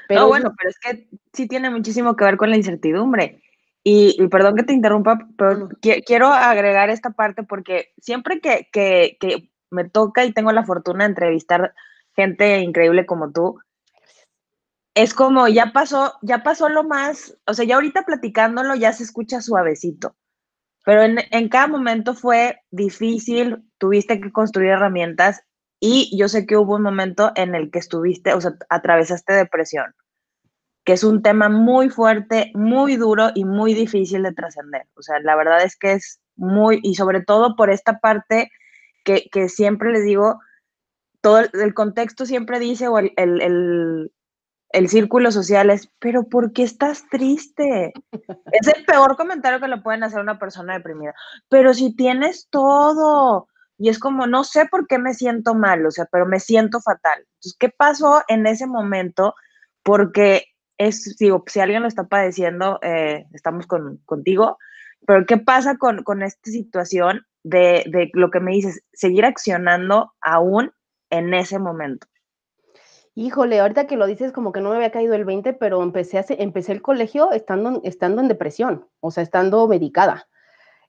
[0.10, 3.42] pero no, bueno, pero es que sí tiene muchísimo que ver con la incertidumbre.
[3.84, 5.70] Y, perdón que te interrumpa, pero
[6.06, 11.06] quiero agregar esta parte porque siempre que, que, que me toca y tengo la fortuna
[11.06, 11.74] de entrevistar
[12.18, 13.60] gente increíble como tú.
[14.96, 19.04] Es como, ya pasó, ya pasó lo más, o sea, ya ahorita platicándolo ya se
[19.04, 20.16] escucha suavecito,
[20.84, 25.44] pero en, en cada momento fue difícil, tuviste que construir herramientas
[25.80, 29.94] y yo sé que hubo un momento en el que estuviste, o sea, atravesaste depresión,
[30.84, 34.88] que es un tema muy fuerte, muy duro y muy difícil de trascender.
[34.96, 38.50] O sea, la verdad es que es muy, y sobre todo por esta parte
[39.04, 40.40] que, que siempre les digo,
[41.28, 44.14] todo el, contexto siempre dice, o el, el,
[44.70, 47.92] el, círculo social es, pero ¿por qué estás triste?
[48.54, 51.14] es el peor comentario que le pueden hacer a una persona deprimida.
[51.50, 55.92] Pero si tienes todo, y es como, no sé por qué me siento mal, o
[55.92, 57.20] sea, pero me siento fatal.
[57.20, 59.36] Entonces, ¿qué pasó en ese momento?
[59.84, 60.46] Porque
[60.78, 64.60] es, digo, si alguien lo está padeciendo, eh, estamos con, contigo,
[65.06, 70.14] pero ¿qué pasa con, con esta situación de, de, lo que me dices, seguir accionando
[70.22, 70.72] aún
[71.10, 72.08] en ese momento?
[73.16, 76.20] Híjole, ahorita que lo dices como que no me había caído el 20, pero empecé,
[76.20, 80.28] a, empecé el colegio estando, estando en depresión, o sea, estando medicada.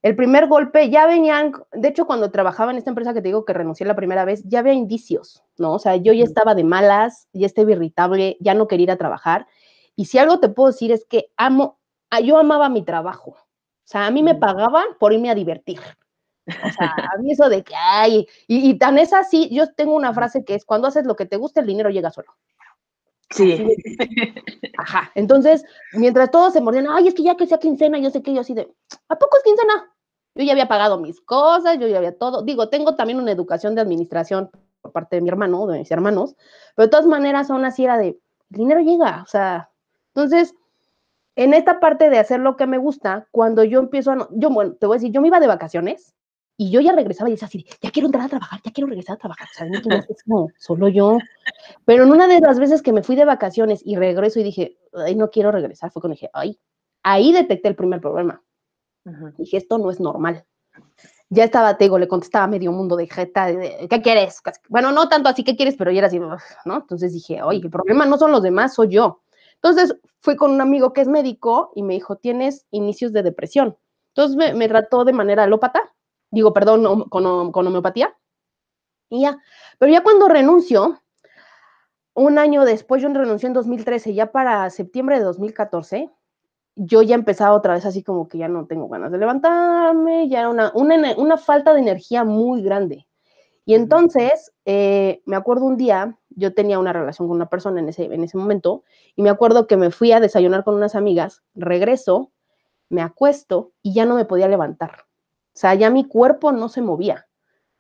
[0.03, 3.45] El primer golpe ya venían, de hecho cuando trabajaba en esta empresa que te digo
[3.45, 5.73] que renuncié la primera vez, ya había indicios, ¿no?
[5.73, 8.97] O sea, yo ya estaba de malas, ya estaba irritable, ya no quería ir a
[8.97, 9.47] trabajar.
[9.97, 13.31] Y si algo te puedo decir es que amo, ah, yo amaba mi trabajo.
[13.31, 15.81] O sea, a mí me pagaban por irme a divertir.
[16.65, 20.15] O sea, a mí eso de que, ay, y, tan es así, yo tengo una
[20.15, 22.35] frase que es, cuando haces lo que te gusta, el dinero llega solo.
[23.31, 23.77] Sí.
[24.79, 28.23] Ajá, entonces, mientras todos se mordían, ay, es que ya que sea quincena, yo sé
[28.23, 28.73] que yo así de,
[29.09, 29.93] ¿a poco es quincena?
[30.35, 32.43] Yo ya había pagado mis cosas, yo ya había todo.
[32.43, 36.37] Digo, tengo también una educación de administración por parte de mi hermano, de mis hermanos,
[36.75, 38.19] pero de todas maneras aún así era de,
[38.51, 39.71] el dinero llega, o sea,
[40.15, 40.55] entonces,
[41.37, 44.75] en esta parte de hacer lo que me gusta, cuando yo empiezo a, yo, bueno,
[44.75, 46.15] te voy a decir, yo me iba de vacaciones
[46.61, 49.15] y yo ya regresaba y decía así, ya quiero entrar a trabajar, ya quiero regresar
[49.15, 49.47] a trabajar.
[49.49, 51.19] O sea, no, es como solo yo.
[51.85, 54.77] Pero en una de las veces que me fui de vacaciones y regreso y dije,
[54.93, 56.59] ay, no quiero regresar, fue cuando dije, ay,
[57.05, 58.43] ahí detecté el primer problema.
[59.39, 60.45] Dije, esto no es normal.
[61.31, 63.53] Ya estaba, te digo, le contestaba a medio mundo de jeta,
[63.89, 64.43] ¿qué quieres?
[64.69, 65.77] Bueno, no tanto así, ¿qué quieres?
[65.77, 66.77] Pero ya era así, ¿no?
[66.77, 69.23] Entonces dije, oye, el problema no son los demás, soy yo.
[69.55, 73.77] Entonces fui con un amigo que es médico y me dijo, tienes inicios de depresión.
[74.09, 75.95] Entonces me, me trató de manera alópata,
[76.31, 78.17] digo, perdón, con, con homeopatía.
[79.11, 79.39] Y ya,
[79.79, 81.01] pero ya cuando renuncio,
[82.19, 86.11] un año después, yo renuncié en 2013, ya para septiembre de 2014,
[86.75, 90.41] yo ya empezaba otra vez así como que ya no tengo ganas de levantarme, ya
[90.41, 93.07] era una, una, falta de energía muy grande.
[93.65, 97.89] Y entonces, eh, me acuerdo un día, yo tenía una relación con una persona en
[97.89, 101.43] ese, en ese momento, y me acuerdo que me fui a desayunar con unas amigas,
[101.55, 102.33] regreso,
[102.89, 105.08] me acuesto y ya no me podía levantar.
[105.59, 107.27] O sea, ya mi cuerpo no se movía.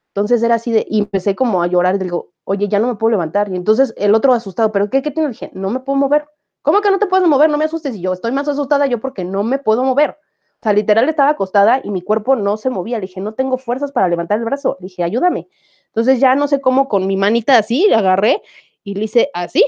[0.09, 3.13] Entonces era así de, y empecé como a llorar, digo, oye, ya no me puedo
[3.13, 3.49] levantar.
[3.53, 5.29] Y entonces el otro asustado, ¿pero qué, qué tiene?
[5.29, 6.27] Dije, no me puedo mover.
[6.63, 7.49] ¿Cómo que no te puedes mover?
[7.49, 7.95] No me asustes.
[7.95, 10.11] Y yo estoy más asustada yo porque no me puedo mover.
[10.11, 12.99] O sea, literal estaba acostada y mi cuerpo no se movía.
[12.99, 14.77] Le dije, no tengo fuerzas para levantar el brazo.
[14.81, 15.47] Le dije, ayúdame.
[15.87, 18.43] Entonces ya no sé cómo con mi manita así, le agarré
[18.83, 19.65] y le hice así.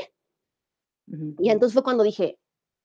[1.38, 2.39] Y entonces fue cuando dije,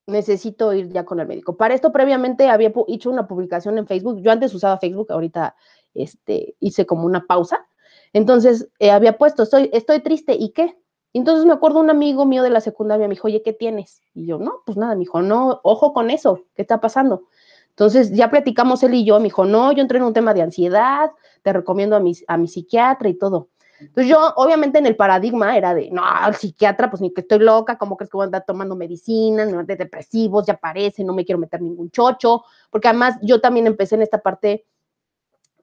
[0.07, 1.57] necesito ir ya con el médico.
[1.57, 4.21] Para esto previamente había hecho una publicación en Facebook.
[4.21, 5.55] Yo antes usaba Facebook, ahorita
[5.93, 7.67] este, hice como una pausa.
[8.13, 10.77] Entonces eh, había puesto, estoy, estoy triste, ¿y qué?
[11.13, 14.01] Entonces me acuerdo un amigo mío de la secundaria, me dijo, oye, ¿qué tienes?
[14.13, 17.23] Y yo, no, pues nada, me dijo, no, ojo con eso, ¿qué está pasando?
[17.69, 20.41] Entonces ya platicamos él y yo, me dijo, no, yo entré en un tema de
[20.41, 23.49] ansiedad, te recomiendo a mi, a mi psiquiatra y todo.
[23.79, 27.39] Entonces yo, obviamente en el paradigma era de, no, el psiquiatra, pues ni que estoy
[27.39, 31.13] loca, ¿cómo crees que voy a andar tomando medicina, no, de depresivos, ya parece, no
[31.13, 34.65] me quiero meter ningún chocho, porque además yo también empecé en esta parte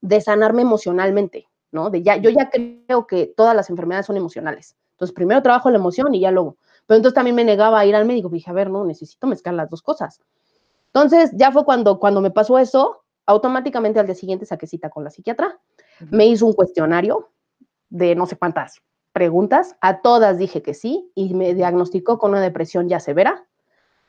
[0.01, 1.89] de sanarme emocionalmente, ¿no?
[1.89, 4.77] De ya, yo ya creo que todas las enfermedades son emocionales.
[4.93, 6.57] Entonces, primero trabajo la emoción y ya luego.
[6.87, 8.29] Pero entonces también me negaba a ir al médico.
[8.29, 10.21] Dije, a ver, no, necesito mezclar las dos cosas.
[10.87, 15.05] Entonces, ya fue cuando, cuando me pasó eso, automáticamente al día siguiente saqué cita con
[15.05, 15.59] la psiquiatra.
[16.11, 17.31] Me hizo un cuestionario
[17.93, 18.81] de no sé cuántas
[19.13, 19.77] preguntas.
[19.81, 23.47] A todas dije que sí y me diagnosticó con una depresión ya severa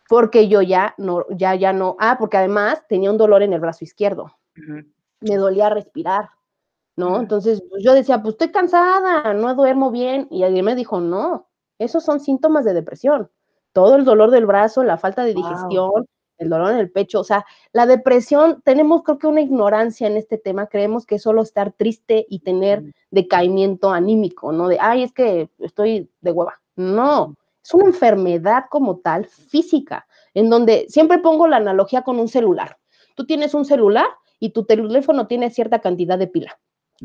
[0.09, 3.59] porque yo ya no, ya, ya no, ah, porque además tenía un dolor en el
[3.59, 4.35] brazo izquierdo.
[5.21, 6.29] Me dolía respirar,
[6.95, 7.19] ¿no?
[7.19, 11.47] Entonces pues, yo decía, pues estoy cansada, no duermo bien, y alguien me dijo, no,
[11.79, 13.29] esos son síntomas de depresión.
[13.71, 16.05] Todo el dolor del brazo, la falta de digestión,
[16.37, 20.17] el dolor en el pecho, o sea, la depresión, tenemos creo que una ignorancia en
[20.17, 24.67] este tema, creemos que es solo estar triste y tener decaimiento anímico, ¿no?
[24.67, 26.61] De, ay, es que estoy de hueva.
[26.75, 32.27] No, es una enfermedad como tal, física, en donde siempre pongo la analogía con un
[32.27, 32.77] celular.
[33.15, 34.07] Tú tienes un celular
[34.39, 36.59] y tu teléfono tiene cierta cantidad de pila.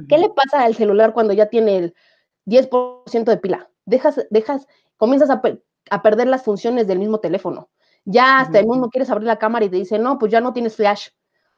[0.09, 1.95] ¿Qué le pasa al celular cuando ya tiene el
[2.47, 3.71] 10% de pila?
[3.85, 7.69] Dejas, dejas, comienzas a, perder las funciones del mismo teléfono.
[8.11, 10.55] Ya hasta el mundo quieres abrir la cámara y te dice, no, pues ya no
[10.55, 11.09] tienes flash.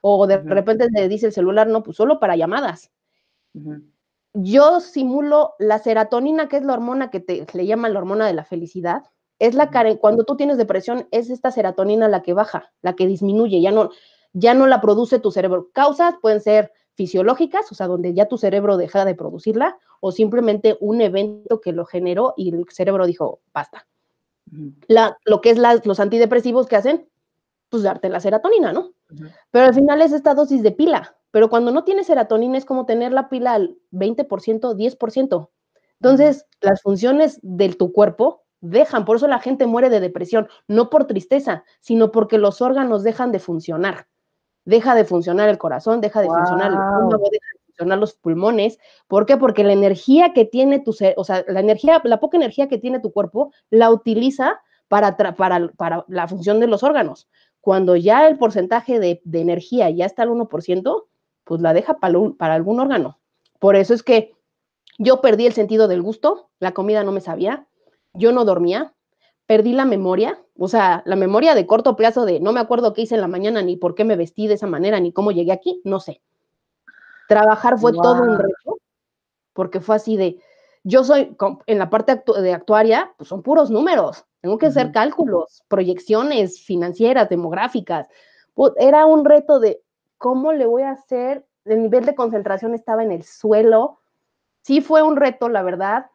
[0.01, 2.91] O de repente te dice el celular, no, pues solo para llamadas.
[4.35, 8.33] Yo simulo la serotonina, que es la hormona que te, le llaman la hormona de
[8.33, 9.05] la felicidad.
[9.39, 13.61] Es la cuando tú tienes depresión, es esta serotonina la que baja, la que disminuye,
[13.61, 13.91] ya no,
[14.33, 15.71] ya no la produce tu cerebro.
[15.73, 20.77] Causas pueden ser fisiológicas, o sea, donde ya tu cerebro deja de producirla, o simplemente
[20.81, 23.87] un evento que lo generó y el cerebro dijo, basta.
[24.89, 27.09] La, lo que es los antidepresivos que hacen,
[27.69, 28.93] pues darte la serotonina, ¿no?
[29.51, 32.87] Pero al final es esta dosis de pila, pero cuando no tienes serotonina es como
[32.87, 35.51] tener la pila al 20%, 10%.
[36.01, 40.91] Entonces, las funciones de tu cuerpo dejan, por eso la gente muere de depresión, no
[40.91, 44.07] por tristeza, sino porque los órganos dejan de funcionar.
[44.65, 48.79] Deja de funcionar el corazón, deja de funcionar el estómago, deja de los pulmones.
[49.09, 49.37] ¿Por qué?
[49.37, 52.79] Porque la energía que tiene tu ser, o sea, la energía, la poca energía que
[52.79, 57.29] tiene tu cuerpo, la utiliza para, para, para la función de los órganos.
[57.61, 61.05] Cuando ya el porcentaje de, de energía ya está al 1%,
[61.45, 63.19] pues la deja para, para algún órgano.
[63.59, 64.35] Por eso es que
[64.99, 67.67] yo perdí el sentido del gusto, la comida no me sabía,
[68.13, 68.95] yo no dormía,
[69.47, 73.03] perdí la memoria, o sea, la memoria de corto plazo de no me acuerdo qué
[73.03, 75.53] hice en la mañana, ni por qué me vestí de esa manera, ni cómo llegué
[75.53, 76.21] aquí, no sé.
[77.31, 78.79] Trabajar fue todo un reto,
[79.53, 80.41] porque fue así de,
[80.83, 85.63] yo soy, en la parte de actuaria, pues son puros números, tengo que hacer cálculos,
[85.69, 88.09] proyecciones financieras, demográficas.
[88.79, 89.81] Era un reto de
[90.19, 94.01] cómo le voy a hacer, el nivel de concentración estaba en el suelo.
[94.63, 96.07] Sí fue un reto, la verdad.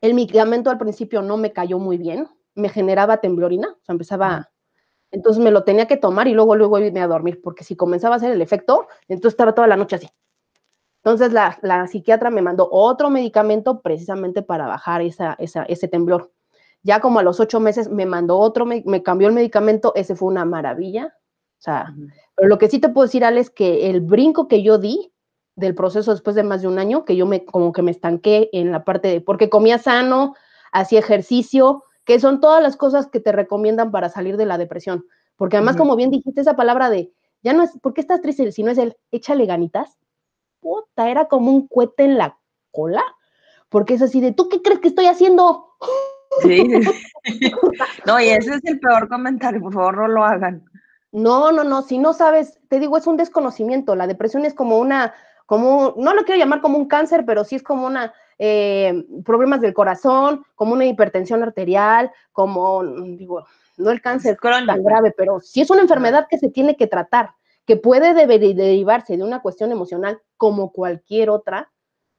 [0.00, 4.50] El medicamento al principio no me cayó muy bien, me generaba temblorina, o sea, empezaba,
[5.10, 8.14] entonces me lo tenía que tomar y luego, luego irme a dormir, porque si comenzaba
[8.14, 10.08] a hacer el efecto, entonces estaba toda la noche así.
[11.02, 16.30] Entonces la, la psiquiatra me mandó otro medicamento precisamente para bajar esa, esa, ese temblor.
[16.82, 20.14] Ya como a los ocho meses me mandó otro, me, me, cambió el medicamento, ese
[20.14, 21.14] fue una maravilla.
[21.58, 21.94] O sea,
[22.34, 25.12] pero lo que sí te puedo decir, Ale, es que el brinco que yo di
[25.56, 28.48] del proceso después de más de un año, que yo me como que me estanqué
[28.52, 30.34] en la parte de, porque comía sano,
[30.72, 35.04] hacía ejercicio, que son todas las cosas que te recomiendan para salir de la depresión.
[35.36, 38.50] Porque además, como bien dijiste, esa palabra de, ya no es, ¿por qué estás triste?
[38.52, 39.98] Si no es el, échale ganitas.
[40.60, 42.38] Puta, era como un cohete en la
[42.70, 43.02] cola.
[43.68, 45.76] Porque es así de, ¿tú qué crees que estoy haciendo?
[46.42, 46.62] Sí,
[48.06, 50.64] no, y ese es el peor comentario, por favor no lo hagan.
[51.12, 53.96] No, no, no, si no sabes, te digo, es un desconocimiento.
[53.96, 55.14] La depresión es como una,
[55.46, 59.60] como, no lo quiero llamar como un cáncer, pero sí es como una, eh, problemas
[59.60, 63.44] del corazón, como una hipertensión arterial, como, digo,
[63.76, 67.34] no el cáncer tan grave, pero sí es una enfermedad que se tiene que tratar,
[67.70, 71.72] que puede derivarse de una cuestión emocional como cualquier otra,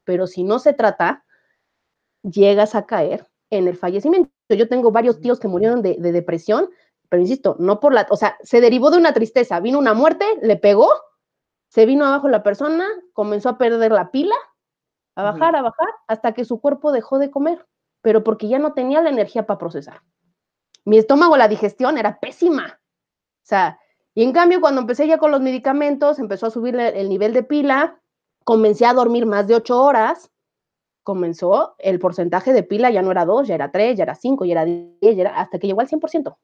[0.06, 1.26] pero si no se trata,
[2.24, 4.32] llegas a caer en el fallecimiento.
[4.48, 6.70] Yo tengo varios tíos que murieron de, de depresión,
[7.10, 10.26] pero insisto, no por la, o sea, se derivó de una tristeza, vino una muerte,
[10.42, 10.90] le pegó,
[11.68, 14.36] se vino abajo la persona, comenzó a perder la pila
[15.18, 17.68] a bajar, a bajar, hasta que su cuerpo dejó de comer,
[18.02, 20.02] pero porque ya no tenía la energía para procesar.
[20.86, 22.80] Mi estómago, la digestión era pésima.
[22.80, 23.81] O sea,
[24.14, 27.44] y en cambio, cuando empecé ya con los medicamentos, empezó a subir el nivel de
[27.44, 28.00] pila,
[28.44, 30.32] comencé a dormir más de ocho horas,
[31.04, 34.46] comenzó el porcentaje de pila, ya no era dos, ya era tres, ya era cinco,
[34.46, 36.38] ya era diez, ya era, hasta que llegó al 100%.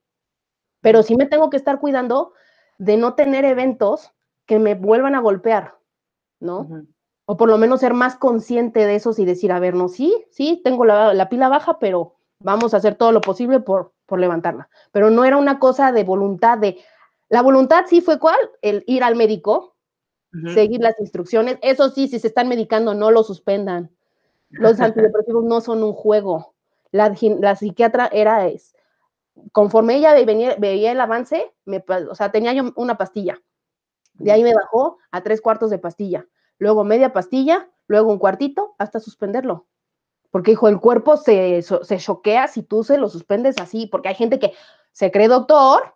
[0.81, 2.33] Pero sí me tengo que estar cuidando
[2.77, 4.13] de no tener eventos
[4.45, 5.75] que me vuelvan a golpear,
[6.39, 6.85] ¿no?
[7.29, 10.25] o por lo menos ser más consciente de esos y decir, a ver, no, sí,
[10.31, 14.69] sí, tengo la, pila baja, pero vamos a hacer todo lo posible por, por levantarla.
[14.93, 16.77] Pero no era una cosa de voluntad, de,
[17.29, 19.75] la voluntad sí fue cuál, el ir al médico,
[20.53, 23.89] seguir las instrucciones, eso sí, si se están medicando, no lo suspendan.
[24.49, 26.53] Los antidepresivos no son un juego.
[26.91, 27.15] La,
[27.55, 28.75] psiquiatra era, es,
[29.51, 30.13] conforme ella
[30.57, 33.41] veía el avance, me, o sea, tenía yo una pastilla.
[34.13, 36.25] De ahí me bajó a tres cuartos de pastilla
[36.59, 39.67] luego media pastilla, luego un cuartito, hasta suspenderlo.
[40.31, 44.15] Porque, hijo, el cuerpo se, se choquea si tú se lo suspendes así, porque hay
[44.15, 44.53] gente que
[44.91, 45.95] se cree doctor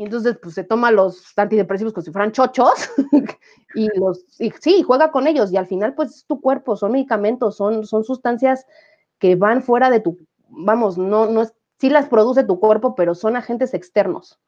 [0.00, 2.72] y entonces pues se toma los antidepresivos como si fueran chochos
[3.74, 7.54] y los, sí, juega con ellos y al final pues es tu cuerpo, son medicamentos,
[7.54, 8.66] son, son sustancias
[9.18, 10.16] que van fuera de tu,
[10.48, 14.40] vamos, no, no es, sí las produce tu cuerpo, pero son agentes externos.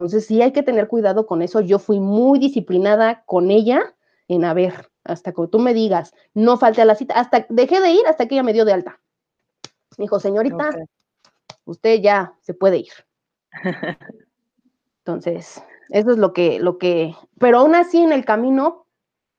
[0.00, 1.60] Entonces sí hay que tener cuidado con eso.
[1.60, 3.94] Yo fui muy disciplinada con ella
[4.26, 7.80] en a ver, hasta que tú me digas, no falte a la cita, hasta dejé
[7.80, 9.00] de ir hasta que ella me dio de alta.
[9.96, 10.70] Me dijo, señorita,
[11.66, 12.92] usted ya se puede ir.
[15.06, 18.86] Entonces, eso es lo que, lo que, pero aún así en el camino,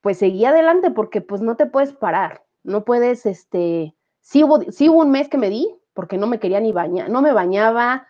[0.00, 4.88] pues seguí adelante porque pues no te puedes parar, no puedes, este, sí hubo, sí
[4.88, 8.08] hubo un mes que me di porque no me quería ni bañar, no me bañaba,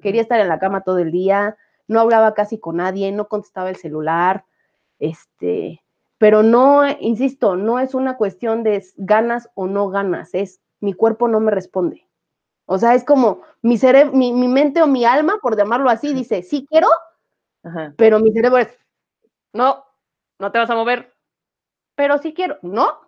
[0.00, 1.56] quería estar en la cama todo el día,
[1.88, 4.44] no hablaba casi con nadie, no contestaba el celular,
[5.00, 5.82] este,
[6.18, 11.26] pero no, insisto, no es una cuestión de ganas o no ganas, es mi cuerpo
[11.26, 12.06] no me responde.
[12.66, 16.42] O sea, es como mi cerebro, mi, mente o mi alma, por llamarlo así, dice,
[16.42, 16.88] sí quiero,
[17.96, 18.68] pero mi cerebro es,
[19.52, 19.84] no,
[20.38, 21.12] no te vas a mover,
[21.94, 23.00] pero sí quiero, no,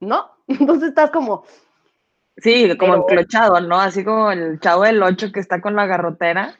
[0.00, 0.30] no.
[0.48, 1.44] Entonces estás como...
[2.38, 3.80] Sí, como enclochado, ¿no?
[3.80, 6.58] Así como el chavo del 8 que está con la garrotera.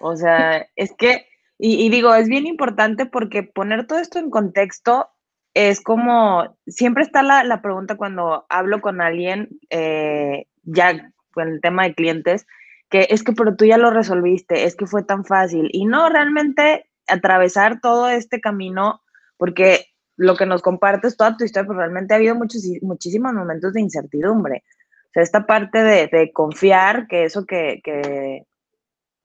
[0.00, 4.28] O sea, es que, y, y, digo, es bien importante porque poner todo esto en
[4.28, 5.08] contexto
[5.54, 11.84] es como, siempre está la, pregunta cuando hablo con alguien, eh, ya con el tema
[11.84, 12.46] de clientes,
[12.88, 15.68] que es que, pero tú ya lo resolviste, es que fue tan fácil.
[15.72, 19.02] Y no, realmente atravesar todo este camino,
[19.36, 23.34] porque lo que nos compartes, toda tu historia, pero pues, realmente ha habido muchos, muchísimos
[23.34, 24.62] momentos de incertidumbre.
[25.08, 28.46] O sea, esta parte de, confiar, que eso que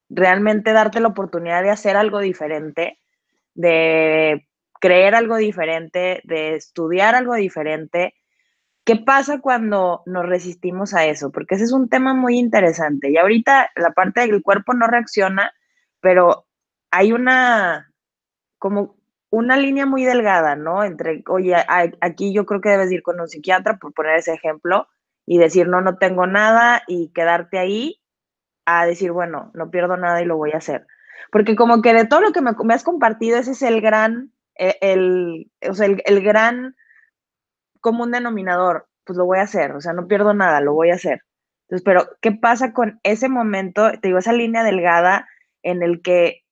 [0.10, 3.00] realmente darte la oportunidad de hacer algo diferente,
[3.54, 4.48] de
[4.80, 8.15] creer algo diferente, de estudiar algo diferente.
[8.89, 11.31] ¿Qué pasa cuando nos resistimos a eso?
[11.31, 13.12] Porque ese es un tema muy interesante.
[13.12, 15.54] Y ahorita la parte del cuerpo no reacciona,
[16.02, 16.48] pero
[16.90, 17.94] hay una,
[18.58, 18.96] como
[19.29, 20.83] una línea muy delgada, ¿no?
[20.83, 21.54] Entre, oye,
[22.02, 24.87] aquí yo creo que debes ir con un psiquiatra, por poner ese ejemplo,
[25.27, 28.02] y decir, no, no tengo nada, y quedarte ahí,
[28.65, 30.87] a decir, bueno, no pierdo nada y lo voy a hacer.
[31.31, 34.33] Porque como que de todo lo que me, me has compartido, ese es el gran
[34.56, 36.75] e, el, o sea, el, gran
[37.80, 40.96] común denominador, pues lo voy a hacer, o sea, no pierdo nada, lo voy a
[40.96, 41.21] hacer.
[41.67, 45.27] Entonces, pero, ¿qué pasa con ese momento, te digo, esa línea delgada
[45.63, 46.44] en el que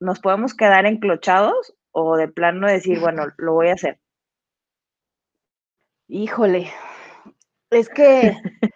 [0.00, 3.98] nos podemos quedar enclochados o de plano decir, bueno, lo voy a hacer?
[6.08, 6.70] Híjole,
[7.70, 8.36] es que,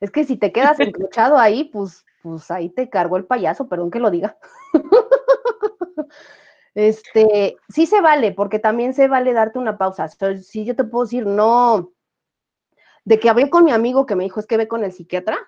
[0.00, 3.90] es que si te quedas enclochado ahí, pues, pues ahí te cargó el payaso, perdón
[3.90, 4.36] que lo diga.
[6.74, 10.08] Este, sí se vale, porque también se vale darte una pausa.
[10.08, 11.92] si yo te puedo decir, no,
[13.04, 15.38] de que hablé con mi amigo que me dijo, es que ve con el psiquiatra,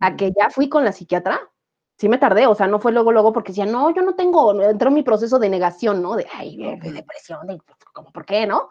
[0.00, 1.40] a que ya fui con la psiquiatra,
[1.96, 4.60] sí me tardé, o sea, no fue luego, luego, porque decía, no, yo no tengo,
[4.60, 6.16] entró mi proceso de negación, ¿no?
[6.16, 7.58] De, ay, de, depresión, de,
[7.92, 8.70] ¿cómo, por qué, no?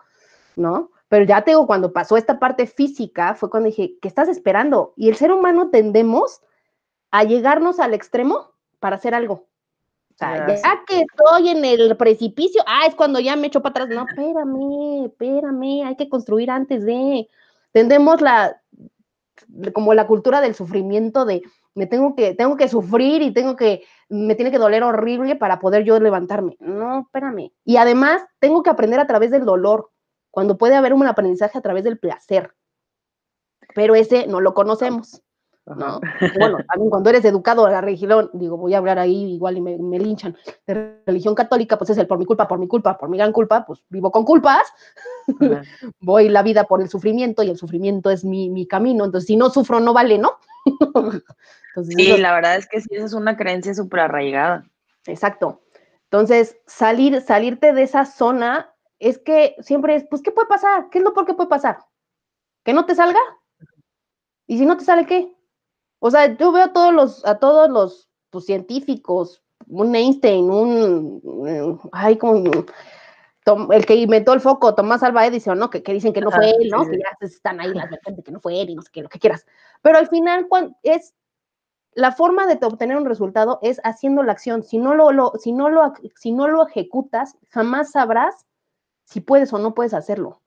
[0.56, 0.92] ¿No?
[1.08, 4.94] Pero ya te digo, cuando pasó esta parte física, fue cuando dije, ¿qué estás esperando?
[4.98, 6.42] Y el ser humano tendemos
[7.10, 9.48] a llegarnos al extremo para hacer algo.
[10.14, 13.86] O sea, ya que estoy en el precipicio, ah, es cuando ya me echo para
[13.86, 13.98] atrás.
[13.98, 17.28] No, espérame, espérame, hay que construir antes de.
[17.72, 18.62] Tendemos la,
[19.74, 21.42] como la cultura del sufrimiento de
[21.74, 25.60] me tengo que, tengo que sufrir y tengo que, me tiene que doler horrible para
[25.60, 26.58] poder yo levantarme.
[26.60, 27.52] No, espérame.
[27.64, 29.90] Y además, tengo que aprender a través del dolor,
[30.32, 32.54] cuando puede haber un aprendizaje a través del placer.
[33.74, 35.22] Pero ese no lo conocemos.
[35.76, 36.00] ¿No?
[36.40, 39.62] Bueno, también cuando eres educado a la religión, digo, voy a hablar ahí igual y
[39.62, 40.36] me, linchan,
[40.68, 43.32] de religión católica, pues es el por mi culpa, por mi culpa, por mi gran
[43.32, 44.64] culpa, pues vivo con culpas,
[46.00, 49.36] voy la vida por el sufrimiento y el sufrimiento es mi, mi camino, entonces si
[49.36, 50.38] no sufro no vale, ¿no?
[51.84, 54.66] sí, la verdad es que sí, esa es una creencia súper arraigada.
[55.08, 55.62] Exacto.
[56.12, 60.90] Entonces, salir, salirte de esa zona es que siempre es, pues, ¿qué puede pasar?
[60.90, 61.80] ¿Qué es lo por qué puede pasar?
[62.64, 63.20] ¿Que no te salga?
[64.46, 65.34] ¿Y si no te sale qué?
[66.04, 71.80] O sea, yo veo a todos los, a todos los pues, científicos, un Einstein, un,
[71.92, 72.52] ay, como,
[73.72, 75.70] el que inventó el foco, Tomás Alva Edison, ¿no?
[75.70, 76.90] Que, que dicen que no fue él, ¿no?
[76.90, 79.10] Que ya están ahí las vertientes que no fue él y no sé qué, lo
[79.10, 79.46] que quieras.
[79.84, 80.48] Pero al final,
[80.82, 81.14] es
[81.94, 84.64] la forma de obtener un resultado es haciendo la acción.
[84.64, 88.48] Si no lo, lo, si no lo, si no lo ejecutas, jamás sabrás
[89.04, 90.41] si puedes o no puedes hacerlo.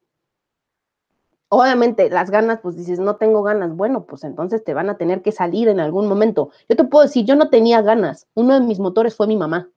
[1.54, 3.76] Obviamente, las ganas, pues dices, no tengo ganas.
[3.76, 6.50] Bueno, pues entonces te van a tener que salir en algún momento.
[6.68, 8.26] Yo te puedo decir, yo no tenía ganas.
[8.34, 9.70] Uno de mis motores fue mi mamá.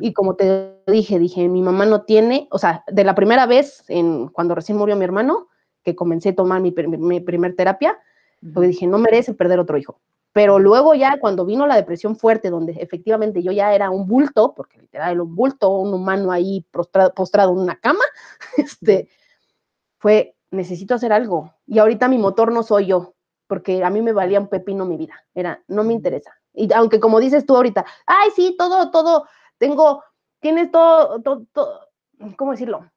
[0.00, 3.82] Y como te dije, dije, mi mamá no tiene, o sea, de la primera vez,
[3.88, 5.48] en, cuando recién murió mi hermano,
[5.82, 7.98] que comencé a tomar mi, primer terapia,
[8.54, 10.00] porque dije, no merece perder otro hijo.
[10.32, 14.54] Pero luego ya cuando vino la depresión fuerte, donde efectivamente yo ya era un bulto,
[14.54, 18.04] porque literal era un bulto, un humano ahí postrado, postrado en una cama,
[18.56, 19.08] este,
[19.98, 21.54] fue necesito hacer algo.
[21.66, 23.14] Y ahorita mi motor no soy yo,
[23.48, 25.14] porque a mí me valía un pepino mi vida.
[25.34, 26.32] Era, no me interesa.
[26.54, 29.26] Y aunque como dices tú ahorita, ay, sí, todo, todo,
[29.58, 30.04] tengo,
[30.40, 31.88] tienes todo, todo,
[32.36, 32.90] ¿cómo decirlo?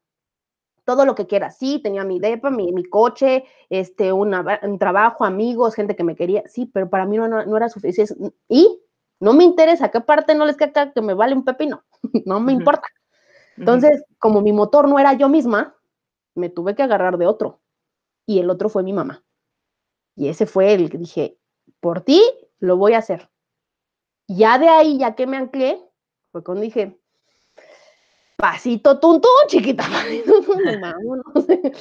[0.84, 1.58] Todo lo que quieras.
[1.58, 6.43] Sí, tenía mi depa, mi, mi coche, este, un trabajo, amigos, gente que me quería.
[6.47, 8.14] Sí, pero para mí no, no, era suficiente.
[8.49, 8.82] Y
[9.20, 11.84] no me interesa, ¿qué parte no les queda que me vale un pepino?
[12.26, 12.88] no me importa.
[13.58, 15.76] Entonces, como mi motor no era yo misma,
[16.36, 17.62] me tuve que agarrar de otro.
[18.26, 19.24] Y el otro fue mi mamá.
[20.16, 21.38] Y ese fue el que dije,
[21.80, 22.22] por ti
[22.60, 23.30] lo voy a hacer.
[24.28, 25.80] Ya de ahí, ya que me anclé,
[26.32, 27.00] fue cuando dije,
[28.38, 29.86] pasito tuntún, chiquita,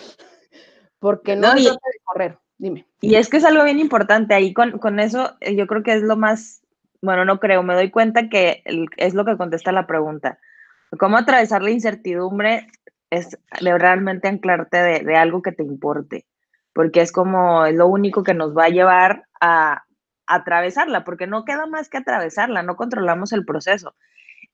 [0.99, 2.39] Porque no, no correr.
[2.57, 2.87] Dime.
[3.01, 4.35] Y es que es algo bien importante.
[4.35, 6.63] Ahí con, con, eso, eh, yo creo que es lo más,
[7.03, 8.63] bueno, no creo, me doy cuenta que
[8.97, 10.39] es lo que contesta la pregunta.
[10.99, 12.69] ¿Cómo atravesar la incertidumbre
[13.11, 16.27] es de realmente anclarte de, algo que te importe,
[16.73, 19.85] porque es como es lo único que nos va a llevar a,
[20.27, 23.95] atravesarla, porque no queda más que atravesarla, no controlamos el proceso.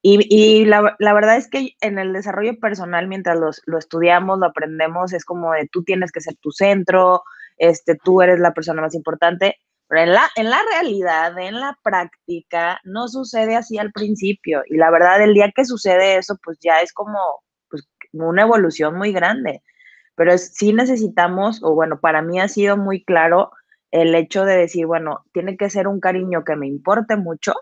[0.03, 5.25] Y, la, verdad es que en el desarrollo personal, mientras lo estudiamos, lo aprendemos, es
[5.25, 7.23] como de tú tienes que ser tu centro,
[7.61, 11.79] este, tú eres la persona más importante, pero en la, en la realidad, en la
[11.83, 14.63] práctica, no sucede así al principio.
[14.67, 17.19] Y la verdad, el día que sucede eso, pues ya es como,
[18.13, 19.63] una evolución muy grande.
[20.15, 23.53] Pero sí necesitamos, o bueno, para mí ha sido muy claro
[23.91, 27.55] el hecho de decir, bueno, tiene que ser un cariño que me importe mucho,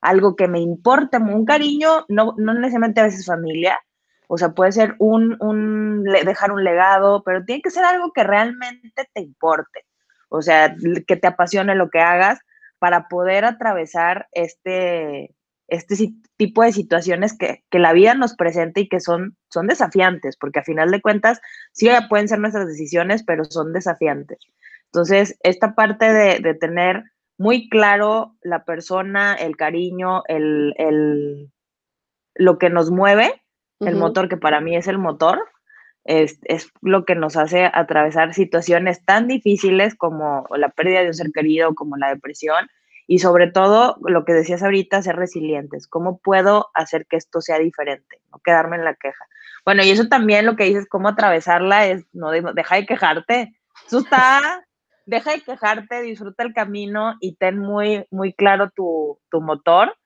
[0.00, 3.78] algo que me importe, un cariño, no, no necesariamente a veces familia,
[4.26, 8.24] o sea, puede ser un, un, dejar un legado, pero tiene que ser algo que
[8.24, 9.84] realmente te importe,
[10.28, 10.74] o sea,
[11.06, 12.40] que te apasione lo que hagas
[12.78, 15.34] para poder atravesar este,
[15.72, 20.58] este tipo de situaciones que, la vida nos presenta y que son, son desafiantes, porque
[20.58, 21.40] a final de cuentas
[21.72, 24.38] sí pueden ser nuestras decisiones, pero son desafiantes.
[24.86, 27.04] Entonces, esta parte de, tener
[27.38, 31.50] muy claro la persona, el cariño, el,
[32.34, 33.42] lo que nos mueve,
[33.80, 35.40] el motor que para mí es el motor,
[36.04, 41.14] es, es, lo que nos hace atravesar situaciones tan difíciles como la pérdida de un
[41.14, 42.68] ser querido, como la depresión,
[43.06, 45.86] y sobre todo, lo que decías ahorita, ser resilientes.
[45.86, 48.20] ¿Cómo puedo hacer que esto sea diferente?
[48.30, 49.26] No quedarme en la queja.
[49.64, 53.54] Bueno, y eso también lo que dices, cómo atravesarla es, no, deja de quejarte.
[53.86, 54.64] Eso está,
[55.06, 59.96] deja de quejarte, disfruta el camino y ten muy, muy claro tu, motor.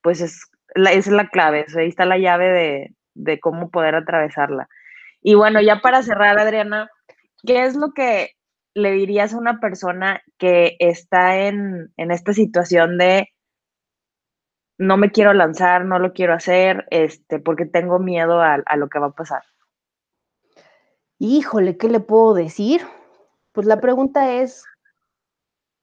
[0.00, 0.42] Pues es,
[0.74, 4.68] esa es la clave, ahí está la llave de, de cómo poder atravesarla.
[5.22, 6.90] Y bueno, ya para cerrar, Adriana,
[7.46, 8.32] ¿qué es lo que
[8.74, 13.28] le dirías a una persona que está en, esta situación de
[14.76, 18.98] no me quiero lanzar, no lo quiero hacer, este, porque tengo miedo a, lo que
[18.98, 19.44] va a pasar?
[21.18, 22.82] Híjole, ¿qué le puedo decir?
[23.52, 24.64] Pues la pregunta es,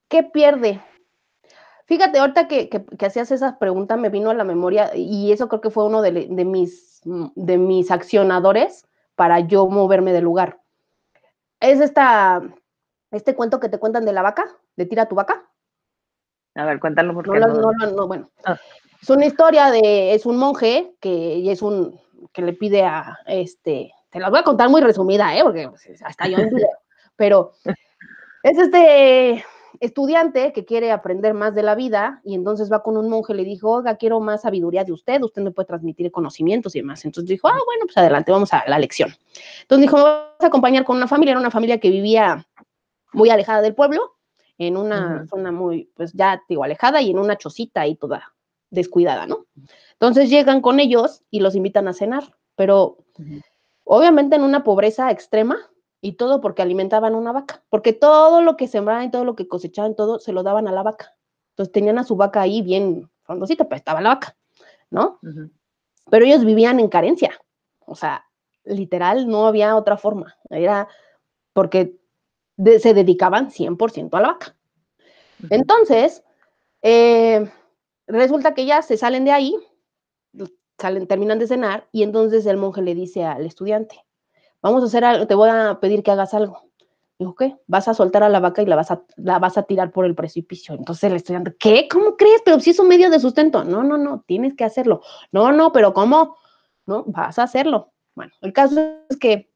[0.10, 0.82] ¿qué pierde?
[1.86, 2.70] Fíjate, ahorita que,
[3.00, 6.12] hacías esa pregunta me vino a la memoria y eso creo que fue uno de,
[6.46, 10.60] mis, de mis accionadores para yo moverme del lugar.
[11.62, 12.42] Es esta,
[13.12, 14.46] este cuento que te cuentan de la vaca,
[14.76, 15.50] de tira tu vaca.
[16.56, 18.30] A ver, cuéntalo porque no, no, no, bueno.
[18.46, 18.58] Ah.
[19.02, 22.00] Es una historia de, es un monje que es un,
[22.34, 25.42] que le pide a, este, te la voy a contar muy resumida, ¿eh?
[25.44, 26.70] Porque pues, hasta yo video,
[27.16, 27.54] pero
[28.44, 29.44] es este
[29.80, 33.38] estudiante que quiere aprender más de la vida y entonces va con un monje y
[33.38, 37.04] le dijo, oiga, quiero más sabiduría de usted, usted me puede transmitir conocimientos y demás.
[37.04, 39.10] Entonces dijo, ah, bueno, pues adelante, vamos a la lección.
[39.64, 42.46] Entonces dijo, me vas a acompañar con una familia, era una familia que vivía
[43.14, 44.16] muy alejada del pueblo,
[44.58, 48.34] en una zona muy, pues ya digo, alejada y en una chocita y toda
[48.70, 49.46] descuidada, ¿no?
[49.94, 52.98] Entonces llegan con ellos y los invitan a cenar, pero
[53.84, 55.58] obviamente en una pobreza extrema
[56.00, 59.48] y todo porque alimentaban una vaca, porque todo lo que sembraban y todo lo que
[59.48, 61.16] cosechaban, todo se lo daban a la vaca.
[61.52, 64.36] Entonces tenían a su vaca ahí bien frondosita, pero estaba la vaca,
[64.90, 65.20] ¿no?
[66.10, 67.32] Pero ellos vivían en carencia,
[67.86, 68.26] o sea,
[68.64, 70.88] literal no había otra forma, era
[71.54, 72.01] porque
[72.58, 74.56] se dedicaban 100% a la vaca.
[75.50, 76.24] Entonces,
[76.82, 77.50] eh,
[78.08, 79.56] resulta que ya se salen de ahí,
[80.78, 84.04] salen, terminan de cenar, y entonces el monje le dice al estudiante,
[84.62, 86.72] vamos a hacer algo, te voy a pedir que hagas algo.
[87.18, 87.56] Dijo, ¿qué?
[87.68, 90.06] Vas a soltar a la vaca y la vas a, la vas a tirar por
[90.06, 90.74] el precipicio.
[90.74, 91.88] Entonces el estudiante, ¿qué?
[91.88, 92.42] ¿Cómo crees?
[92.44, 93.64] Pero si es un medio de sustento.
[93.64, 95.02] No, no, no, tienes que hacerlo.
[95.32, 96.38] No, no, pero ¿cómo?
[96.88, 97.94] No, vas a hacerlo.
[98.16, 99.52] Bueno, el caso es que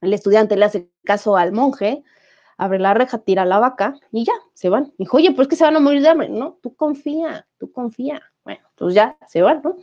[0.00, 2.04] el estudiante le hace caso al monje,
[2.60, 4.92] abre la reja, tira la vaca y ya, se van.
[4.98, 6.28] Dijo, oye, pues que se van a morir de hambre.
[6.28, 8.20] No, tú confía, tú confía.
[8.44, 9.76] Bueno, entonces ya se van, ¿no?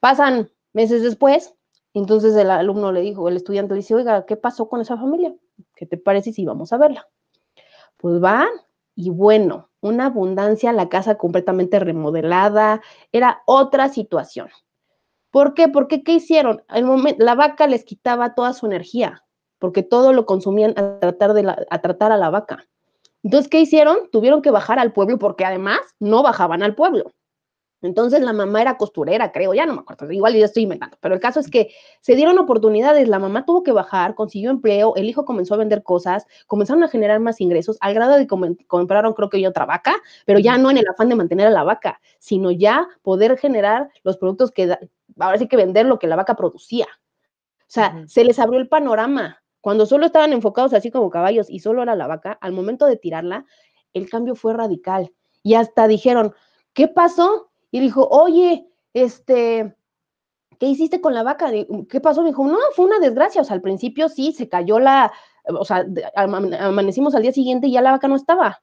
[0.00, 1.54] Pasan meses después,
[1.94, 5.32] entonces el alumno le dijo, el estudiante le dice, oiga, ¿qué pasó con esa familia?
[5.76, 7.06] ¿Qué te parece si vamos a verla?
[7.98, 8.48] Pues van
[8.96, 12.82] y bueno, una abundancia, la casa completamente remodelada,
[13.12, 14.48] era otra situación.
[15.30, 15.68] ¿Por qué?
[15.68, 16.64] Porque ¿qué hicieron?
[16.68, 19.24] El momento, la vaca les quitaba toda su energía,
[19.62, 22.66] porque todo lo consumían a tratar, de a tratar a la vaca.
[23.22, 24.10] Entonces, ¿qué hicieron?
[24.10, 27.12] Tuvieron que bajar al pueblo porque además no bajaban al pueblo.
[27.80, 31.14] Entonces la mamá era costurera, creo, ya no me acuerdo, igual ya estoy inventando, pero
[31.14, 35.08] el caso es que se dieron oportunidades, la mamá tuvo que bajar, consiguió empleo, el
[35.08, 39.14] hijo comenzó a vender cosas, comenzaron a generar más ingresos, al grado de que compraron
[39.14, 39.96] creo que yo otra vaca,
[40.26, 43.90] pero ya no en el afán de mantener a la vaca, sino ya poder generar
[44.04, 44.76] los productos que,
[45.18, 46.86] ahora sí que vender lo que la vaca producía.
[47.72, 51.60] O sea, se les abrió el panorama, cuando solo estaban enfocados así como caballos y
[51.60, 53.46] solo era la vaca, al momento de tirarla,
[53.94, 55.12] el cambio fue radical.
[55.42, 56.34] Y hasta dijeron,
[56.74, 57.50] ¿qué pasó?
[57.70, 59.76] Y dijo, oye, este,
[60.58, 61.50] ¿qué hiciste con la vaca?
[61.88, 62.22] ¿Qué pasó?
[62.22, 63.40] Me dijo, no, fue una desgracia.
[63.40, 65.12] O sea, al principio sí, se cayó la,
[65.44, 65.86] o sea,
[66.16, 68.62] amanecimos al día siguiente y ya la vaca no estaba.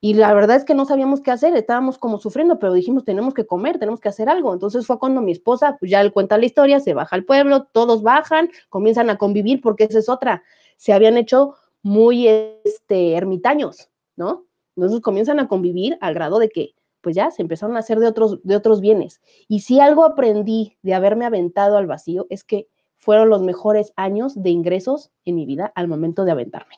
[0.00, 3.34] Y la verdad es que no sabíamos qué hacer, estábamos como sufriendo, pero dijimos, tenemos
[3.34, 4.52] que comer, tenemos que hacer algo.
[4.52, 7.64] Entonces fue cuando mi esposa, pues ya él cuenta la historia, se baja al pueblo,
[7.64, 10.44] todos bajan, comienzan a convivir, porque esa es otra.
[10.76, 14.46] Se habían hecho muy este, ermitaños, ¿no?
[14.76, 18.06] Entonces comienzan a convivir al grado de que, pues ya se empezaron a hacer de
[18.06, 19.20] otros, de otros bienes.
[19.48, 22.68] Y si algo aprendí de haberme aventado al vacío es que
[22.98, 26.76] fueron los mejores años de ingresos en mi vida al momento de aventarme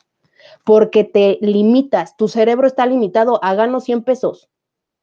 [0.65, 4.49] porque te limitas, tu cerebro está limitado a gano 100 pesos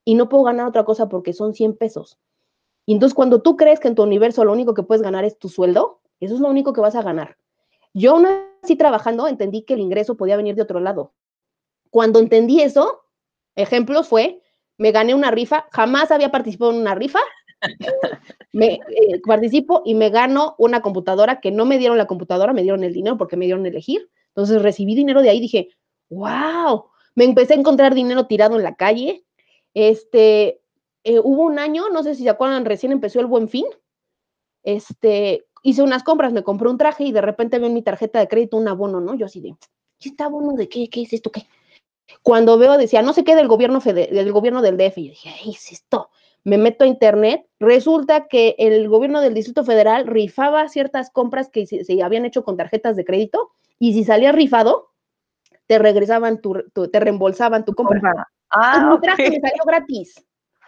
[0.04, 2.18] y no puedo ganar otra cosa porque son 100 pesos.
[2.86, 5.38] Y entonces cuando tú crees que en tu universo lo único que puedes ganar es
[5.38, 7.36] tu sueldo, eso es lo único que vas a ganar.
[7.92, 8.26] Yo aún
[8.62, 11.12] así trabajando entendí que el ingreso podía venir de otro lado.
[11.90, 13.02] Cuando entendí eso,
[13.56, 14.42] ejemplo fue,
[14.78, 17.18] me gané una rifa, jamás había participado en una rifa,
[18.52, 22.62] me eh, participo y me gano una computadora que no me dieron la computadora, me
[22.62, 24.08] dieron el dinero porque me dieron elegir
[24.38, 25.70] entonces recibí dinero de ahí, dije,
[26.10, 26.84] wow,
[27.16, 29.24] me empecé a encontrar dinero tirado en la calle.
[29.74, 30.60] Este,
[31.02, 33.66] eh, hubo un año, no sé si se acuerdan, recién empezó el buen fin.
[34.62, 38.20] Este, hice unas compras, me compré un traje y de repente veo en mi tarjeta
[38.20, 39.16] de crédito un abono, ¿no?
[39.16, 39.56] Yo así de,
[39.98, 40.88] ¿qué está abono de qué?
[40.88, 41.32] ¿Qué es esto?
[41.32, 41.44] ¿Qué?
[42.22, 44.98] Cuando veo, decía, no sé qué del gobierno, del gobierno del DF.
[44.98, 46.10] Y yo dije, ¿qué es esto?
[46.44, 47.44] Me meto a internet.
[47.58, 52.56] Resulta que el gobierno del Distrito Federal rifaba ciertas compras que se habían hecho con
[52.56, 54.90] tarjetas de crédito y si salía rifado,
[55.66, 56.54] te regresaban tu,
[56.90, 58.28] te reembolsaban tu compra.
[58.50, 60.14] Ah, mi traje me salió gratis.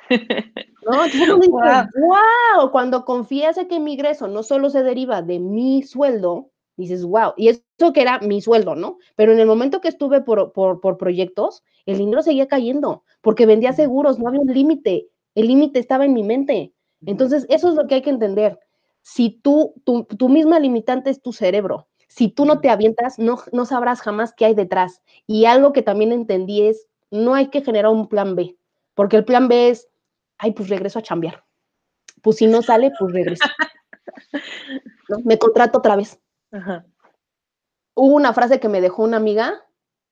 [0.87, 1.05] ¿No?
[1.05, 2.71] Entonces, wow.
[2.71, 7.33] cuando confías en que mi ingreso no solo se deriva de mi sueldo, dices, wow,
[7.37, 8.99] y eso que era mi sueldo, ¿no?
[9.15, 13.47] Pero en el momento que estuve por, por, por proyectos, el dinero seguía cayendo, porque
[13.47, 16.75] vendía seguros, no había un límite, el límite estaba en mi mente.
[17.07, 18.59] Entonces, eso es lo que hay que entender.
[19.03, 23.39] Si tú, tu, tu misma limitante es tu cerebro, Si tú no te avientas, no,
[23.53, 25.01] no sabrás jamás qué hay detrás.
[25.29, 28.57] Y algo que también entendí es, no hay que generar un plan B,
[28.95, 29.89] porque el plan B es,
[30.37, 31.45] ay, pues regreso a chambear.
[32.21, 33.45] Pues si no sale, pues regreso.
[35.25, 36.21] Me contrato otra vez.
[37.95, 39.65] Hubo una frase que me dejó una amiga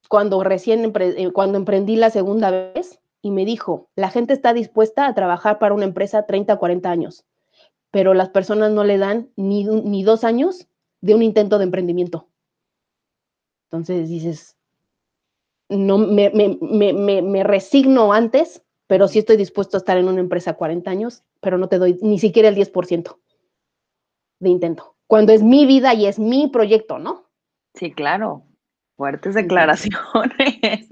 [0.08, 5.06] cuando recién eh, cuando emprendí la segunda vez y me dijo, la gente está dispuesta
[5.06, 7.24] a trabajar para una empresa 30 o 40 años,
[7.90, 10.68] pero las personas no le dan ni, ni dos años
[11.00, 12.28] de un intento de emprendimiento.
[13.70, 14.56] Entonces dices,
[15.68, 20.90] no me, me, resigno antes, pero sí estoy dispuesto a estar en una empresa 40
[20.90, 23.18] años, pero no te doy ni siquiera el 10%
[24.40, 24.96] de intento.
[25.06, 27.28] Cuando es mi vida y es mi proyecto, ¿no?
[27.74, 28.44] Sí, claro.
[28.96, 30.90] Fuertes declaraciones.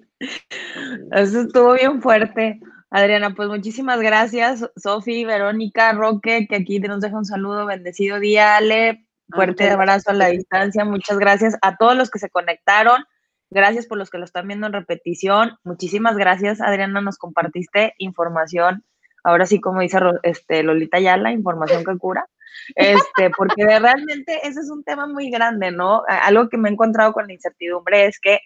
[1.12, 2.60] Eso estuvo bien fuerte.
[2.90, 4.70] Adriana, pues muchísimas gracias.
[4.76, 9.05] Sofi, Verónica, Roque, que aquí nos deja un saludo, bendecido día, Ale.
[9.30, 10.84] Fuerte abrazo a la distancia.
[10.84, 13.04] Muchas gracias a todos los que se conectaron.
[13.50, 15.58] Gracias por los que lo están viendo en repetición.
[15.64, 17.00] Muchísimas gracias, Adriana.
[17.00, 18.84] Nos compartiste información.
[19.24, 22.26] Ahora sí, como dice este, Lolita Yala, información que cura.
[22.74, 26.02] Este, porque realmente ese es un tema muy grande, ¿no?
[26.08, 28.40] Algo que me he encontrado con la incertidumbre es que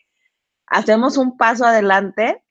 [0.66, 2.42] hacemos un paso adelante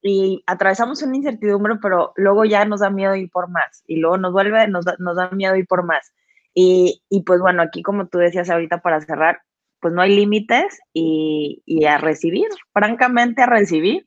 [0.00, 4.16] y atravesamos una incertidumbre, pero luego ya nos da miedo ir por más y luego
[4.16, 6.12] nos vuelve, nos da, nos da miedo ir por más.
[6.54, 9.42] Y, y, pues bueno, aquí como tú decías ahorita para cerrar,
[9.80, 14.06] pues no hay límites y, y, a recibir, francamente a recibir.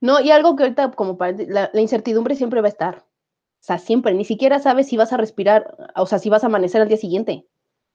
[0.00, 2.96] No, y algo que ahorita como para, la, la, incertidumbre siempre va a estar.
[2.96, 6.48] O sea, siempre, ni siquiera sabes si vas a respirar, o sea, si vas a
[6.48, 7.46] amanecer al día siguiente.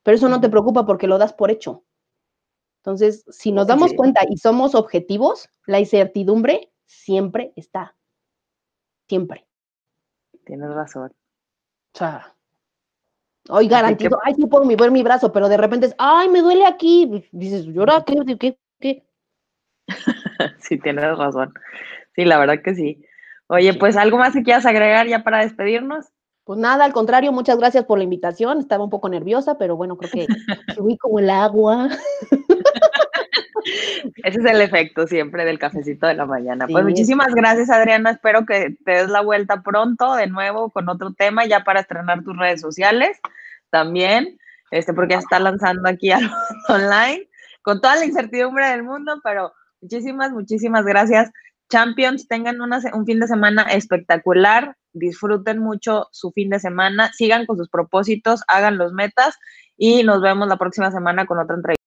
[0.04, 1.84] Pero eso no te preocupa porque lo das por hecho.
[2.80, 7.96] Entonces, si nos damos cuenta y somos objetivos, la incertidumbre siempre está.
[9.08, 9.46] Siempre.
[10.46, 11.12] Tienes razón.
[11.94, 12.36] O sea,
[13.50, 13.68] hoy
[14.08, 17.28] garantizo, ay, sí puedo mover mi brazo, pero de repente es, ay, me duele aquí.
[17.32, 18.04] Dices, ¿llora?
[18.06, 18.16] ¿Qué?
[18.40, 18.58] ¿Qué?
[18.80, 19.04] ¿Qué?
[20.60, 21.54] sí, tienes razón.
[22.16, 23.04] Sí, la verdad que sí.
[23.48, 26.08] Oye, pues algo más que quieras agregar ya para despedirnos.
[26.44, 28.60] Pues nada, al contrario, muchas gracias por la invitación.
[28.60, 30.28] Estaba un poco nerviosa, pero bueno, creo que
[30.76, 31.90] subí como el agua.
[34.24, 36.68] Ese es el efecto siempre del cafecito de la mañana.
[36.68, 38.12] Pues muchísimas gracias, Adriana.
[38.12, 42.24] Espero que te des la vuelta pronto de nuevo con otro tema ya para estrenar
[42.24, 43.20] tus redes sociales
[43.70, 44.38] también,
[44.72, 46.36] este, porque ya está lanzando aquí algo
[46.68, 47.28] online
[47.62, 51.30] con toda la incertidumbre del mundo, pero muchísimas, muchísimas gracias.
[51.70, 57.58] Champions, tengan un fin de semana espectacular, disfruten mucho su fin de semana, sigan con
[57.58, 59.38] sus propósitos, hagan los metas
[59.78, 61.79] y nos vemos la próxima semana con otra entrevista.